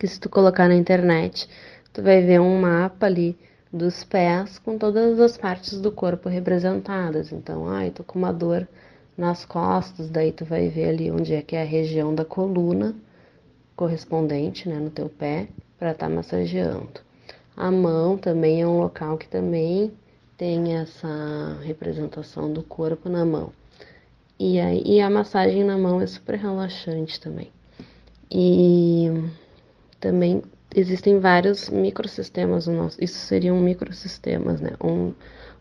que 0.00 0.06
se 0.08 0.18
tu 0.18 0.28
colocar 0.28 0.66
na 0.66 0.74
internet, 0.74 1.48
tu 1.92 2.02
vai 2.02 2.20
ver 2.22 2.40
um 2.40 2.60
mapa 2.60 3.06
ali 3.06 3.38
dos 3.72 4.02
pés 4.02 4.58
com 4.58 4.76
todas 4.76 5.20
as 5.20 5.38
partes 5.38 5.80
do 5.80 5.92
corpo 5.92 6.28
representadas. 6.28 7.30
Então, 7.30 7.68
ai, 7.68 7.90
tô 7.90 8.02
com 8.02 8.18
uma 8.18 8.32
dor 8.32 8.66
nas 9.16 9.44
costas, 9.44 10.10
daí 10.10 10.32
tu 10.32 10.44
vai 10.44 10.68
ver 10.68 10.88
ali 10.88 11.08
onde 11.08 11.34
é 11.34 11.40
que 11.40 11.54
é 11.54 11.62
a 11.62 11.64
região 11.64 12.12
da 12.12 12.24
coluna 12.24 12.96
correspondente 13.80 14.68
né, 14.68 14.74
no 14.74 14.90
teu 14.90 15.08
pé 15.08 15.48
para 15.78 15.92
estar 15.92 16.06
tá 16.06 16.14
massageando. 16.14 17.00
A 17.56 17.70
mão 17.70 18.18
também 18.18 18.60
é 18.60 18.66
um 18.66 18.78
local 18.78 19.16
que 19.16 19.26
também 19.26 19.90
tem 20.36 20.76
essa 20.76 21.56
representação 21.62 22.52
do 22.52 22.62
corpo 22.62 23.08
na 23.08 23.24
mão. 23.24 23.50
E, 24.38 24.60
aí, 24.60 24.82
e 24.84 25.00
a 25.00 25.08
massagem 25.08 25.64
na 25.64 25.78
mão 25.78 25.98
é 25.98 26.06
super 26.06 26.38
relaxante 26.38 27.18
também. 27.18 27.50
E 28.30 29.08
também 29.98 30.42
existem 30.76 31.18
vários 31.18 31.70
microsistemas 31.70 32.66
no 32.66 32.74
nosso. 32.74 33.02
Isso 33.02 33.18
seriam 33.18 33.58
microsistemas, 33.58 34.60
né? 34.60 34.72
Um, 34.82 35.14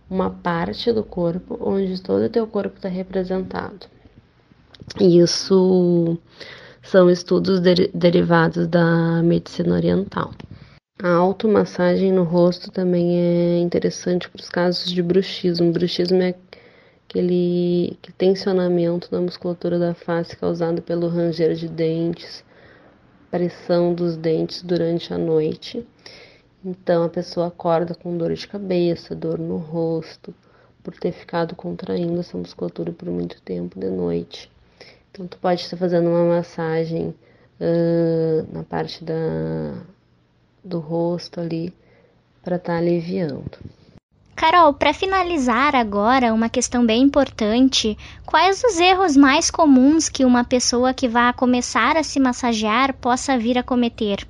uma 0.10 0.30
parte 0.30 0.92
do 0.92 1.06
corpo 1.06 1.58
onde 1.62 2.02
todo 2.02 2.26
o 2.26 2.30
teu 2.30 2.46
corpo 2.46 2.76
está 2.76 2.90
representado. 2.90 3.88
Isso 5.00 6.18
são 6.82 7.10
estudos 7.10 7.60
de 7.60 7.90
derivados 7.94 8.68
da 8.68 9.22
medicina 9.24 9.76
oriental. 9.76 10.32
A 11.02 11.12
automassagem 11.12 12.12
no 12.12 12.24
rosto 12.24 12.72
também 12.72 13.18
é 13.18 13.60
interessante 13.60 14.30
para 14.30 14.42
os 14.42 14.50
casos 14.50 14.92
de 14.92 15.02
bruxismo. 15.02 15.72
bruxismo 15.72 16.22
é 16.22 16.36
aquele, 17.08 17.98
tensionamento 18.18 19.08
na 19.12 19.22
musculatura 19.22 19.80
da 19.80 19.94
face 19.94 20.36
causado 20.36 20.82
pelo 20.82 21.08
ranger 21.08 21.56
de 21.56 21.70
dentes, 21.70 22.44
pressão 23.32 23.94
dos 23.94 24.18
dentes 24.18 24.62
durante 24.62 25.14
a 25.14 25.18
noite. 25.18 25.88
Então 26.66 27.04
a 27.04 27.10
pessoa 27.10 27.48
acorda 27.48 27.96
com 27.96 28.18
dor 28.18 28.34
de 28.34 28.46
cabeça, 28.46 29.16
dor 29.16 29.40
no 29.40 29.56
rosto, 29.56 30.36
por 30.84 30.94
ter 30.96 31.14
ficado 31.14 31.56
contraindo 31.56 32.20
essa 32.20 32.38
musculatura 32.38 32.92
por 32.92 33.10
muito 33.10 33.42
tempo 33.42 33.80
de 33.80 33.90
noite. 33.90 34.52
Então, 35.20 35.28
tu 35.28 35.38
pode 35.38 35.60
estar 35.60 35.76
fazendo 35.76 36.10
uma 36.10 36.24
massagem 36.24 37.14
uh, 37.60 38.54
na 38.54 38.64
parte 38.64 39.04
da, 39.04 39.14
do 40.64 40.80
rosto 40.80 41.42
ali 41.42 41.74
para 42.42 42.56
estar 42.56 42.72
tá 42.72 42.80
aliviando. 42.80 43.60
Carol, 44.34 44.74
para 44.74 44.94
finalizar 44.94 45.76
agora, 45.76 46.34
uma 46.34 46.48
questão 46.48 46.86
bem 46.86 47.02
importante: 47.02 47.98
quais 48.26 48.64
os 48.64 48.80
erros 48.80 49.18
mais 49.18 49.52
comuns 49.52 50.08
que 50.08 50.24
uma 50.24 50.46
pessoa 50.46 50.94
que 50.94 51.06
vá 51.06 51.34
começar 51.34 51.98
a 51.98 52.04
se 52.04 52.18
massagear 52.18 52.94
possa 52.94 53.38
vir 53.38 53.58
a 53.58 53.64
cometer? 53.64 54.26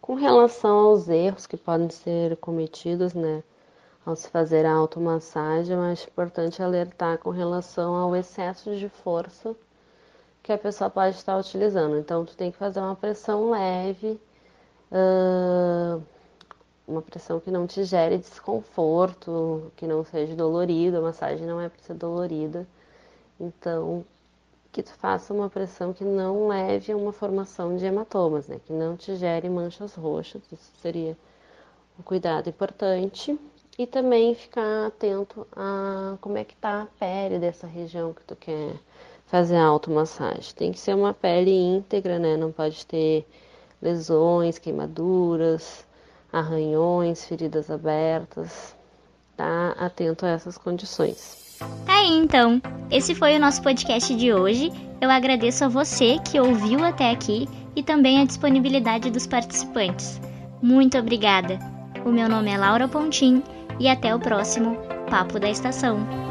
Com 0.00 0.14
relação 0.14 0.78
aos 0.78 1.10
erros 1.10 1.46
que 1.46 1.58
podem 1.58 1.90
ser 1.90 2.38
cometidos, 2.38 3.12
né, 3.12 3.42
ao 4.06 4.16
se 4.16 4.30
fazer 4.30 4.64
a 4.64 4.72
automassagem, 4.72 5.76
eu 5.76 5.82
acho 5.82 6.08
importante 6.08 6.62
alertar 6.62 7.18
com 7.18 7.28
relação 7.28 7.94
ao 7.94 8.16
excesso 8.16 8.74
de 8.74 8.88
força 8.88 9.54
que 10.50 10.54
a 10.54 10.58
pessoa 10.58 10.90
pode 10.90 11.14
estar 11.14 11.38
utilizando. 11.38 11.96
Então, 11.96 12.24
tu 12.24 12.36
tem 12.36 12.50
que 12.50 12.58
fazer 12.58 12.80
uma 12.80 12.96
pressão 12.96 13.50
leve, 13.50 14.20
uma 16.88 17.00
pressão 17.02 17.38
que 17.38 17.52
não 17.52 17.68
te 17.68 17.84
gere 17.84 18.18
desconforto, 18.18 19.70
que 19.76 19.86
não 19.86 20.04
seja 20.04 20.34
dolorida. 20.34 20.98
A 20.98 21.02
massagem 21.02 21.46
não 21.46 21.60
é 21.60 21.68
para 21.68 21.80
ser 21.82 21.94
dolorida. 21.94 22.66
Então, 23.38 24.04
que 24.72 24.82
tu 24.82 24.92
faça 24.94 25.32
uma 25.32 25.48
pressão 25.48 25.92
que 25.92 26.02
não 26.04 26.48
leve 26.48 26.90
a 26.90 26.96
uma 26.96 27.12
formação 27.12 27.76
de 27.76 27.86
hematomas, 27.86 28.48
né? 28.48 28.60
Que 28.66 28.72
não 28.72 28.96
te 28.96 29.14
gere 29.14 29.48
manchas 29.48 29.94
roxas. 29.94 30.42
Isso 30.50 30.72
seria 30.82 31.16
um 31.96 32.02
cuidado 32.02 32.48
importante. 32.48 33.38
E 33.78 33.86
também 33.86 34.34
ficar 34.34 34.88
atento 34.88 35.46
a 35.54 36.16
como 36.20 36.36
é 36.36 36.44
que 36.44 36.56
tá 36.56 36.82
a 36.82 36.86
pele 36.98 37.38
dessa 37.38 37.68
região 37.68 38.12
que 38.12 38.24
tu 38.24 38.34
quer 38.34 38.74
fazer 39.30 39.56
a 39.56 39.64
automassagem. 39.64 40.52
Tem 40.56 40.72
que 40.72 40.80
ser 40.80 40.94
uma 40.94 41.14
pele 41.14 41.52
íntegra, 41.52 42.18
né? 42.18 42.36
Não 42.36 42.50
pode 42.50 42.84
ter 42.84 43.24
lesões, 43.80 44.58
queimaduras, 44.58 45.86
arranhões, 46.32 47.24
feridas 47.24 47.70
abertas. 47.70 48.74
Tá 49.36 49.74
atento 49.78 50.26
a 50.26 50.30
essas 50.30 50.58
condições. 50.58 51.58
Tá 51.86 52.00
aí 52.00 52.10
então, 52.10 52.60
esse 52.90 53.14
foi 53.14 53.36
o 53.36 53.40
nosso 53.40 53.62
podcast 53.62 54.14
de 54.14 54.32
hoje. 54.32 54.72
Eu 55.00 55.10
agradeço 55.10 55.64
a 55.64 55.68
você 55.68 56.18
que 56.18 56.40
ouviu 56.40 56.84
até 56.84 57.10
aqui 57.10 57.48
e 57.76 57.82
também 57.82 58.20
a 58.20 58.24
disponibilidade 58.24 59.10
dos 59.10 59.26
participantes. 59.26 60.20
Muito 60.60 60.98
obrigada! 60.98 61.58
O 62.04 62.10
meu 62.10 62.28
nome 62.28 62.50
é 62.50 62.58
Laura 62.58 62.88
Pontim 62.88 63.42
e 63.78 63.88
até 63.88 64.14
o 64.14 64.18
próximo 64.18 64.76
Papo 65.08 65.38
da 65.38 65.50
Estação. 65.50 66.29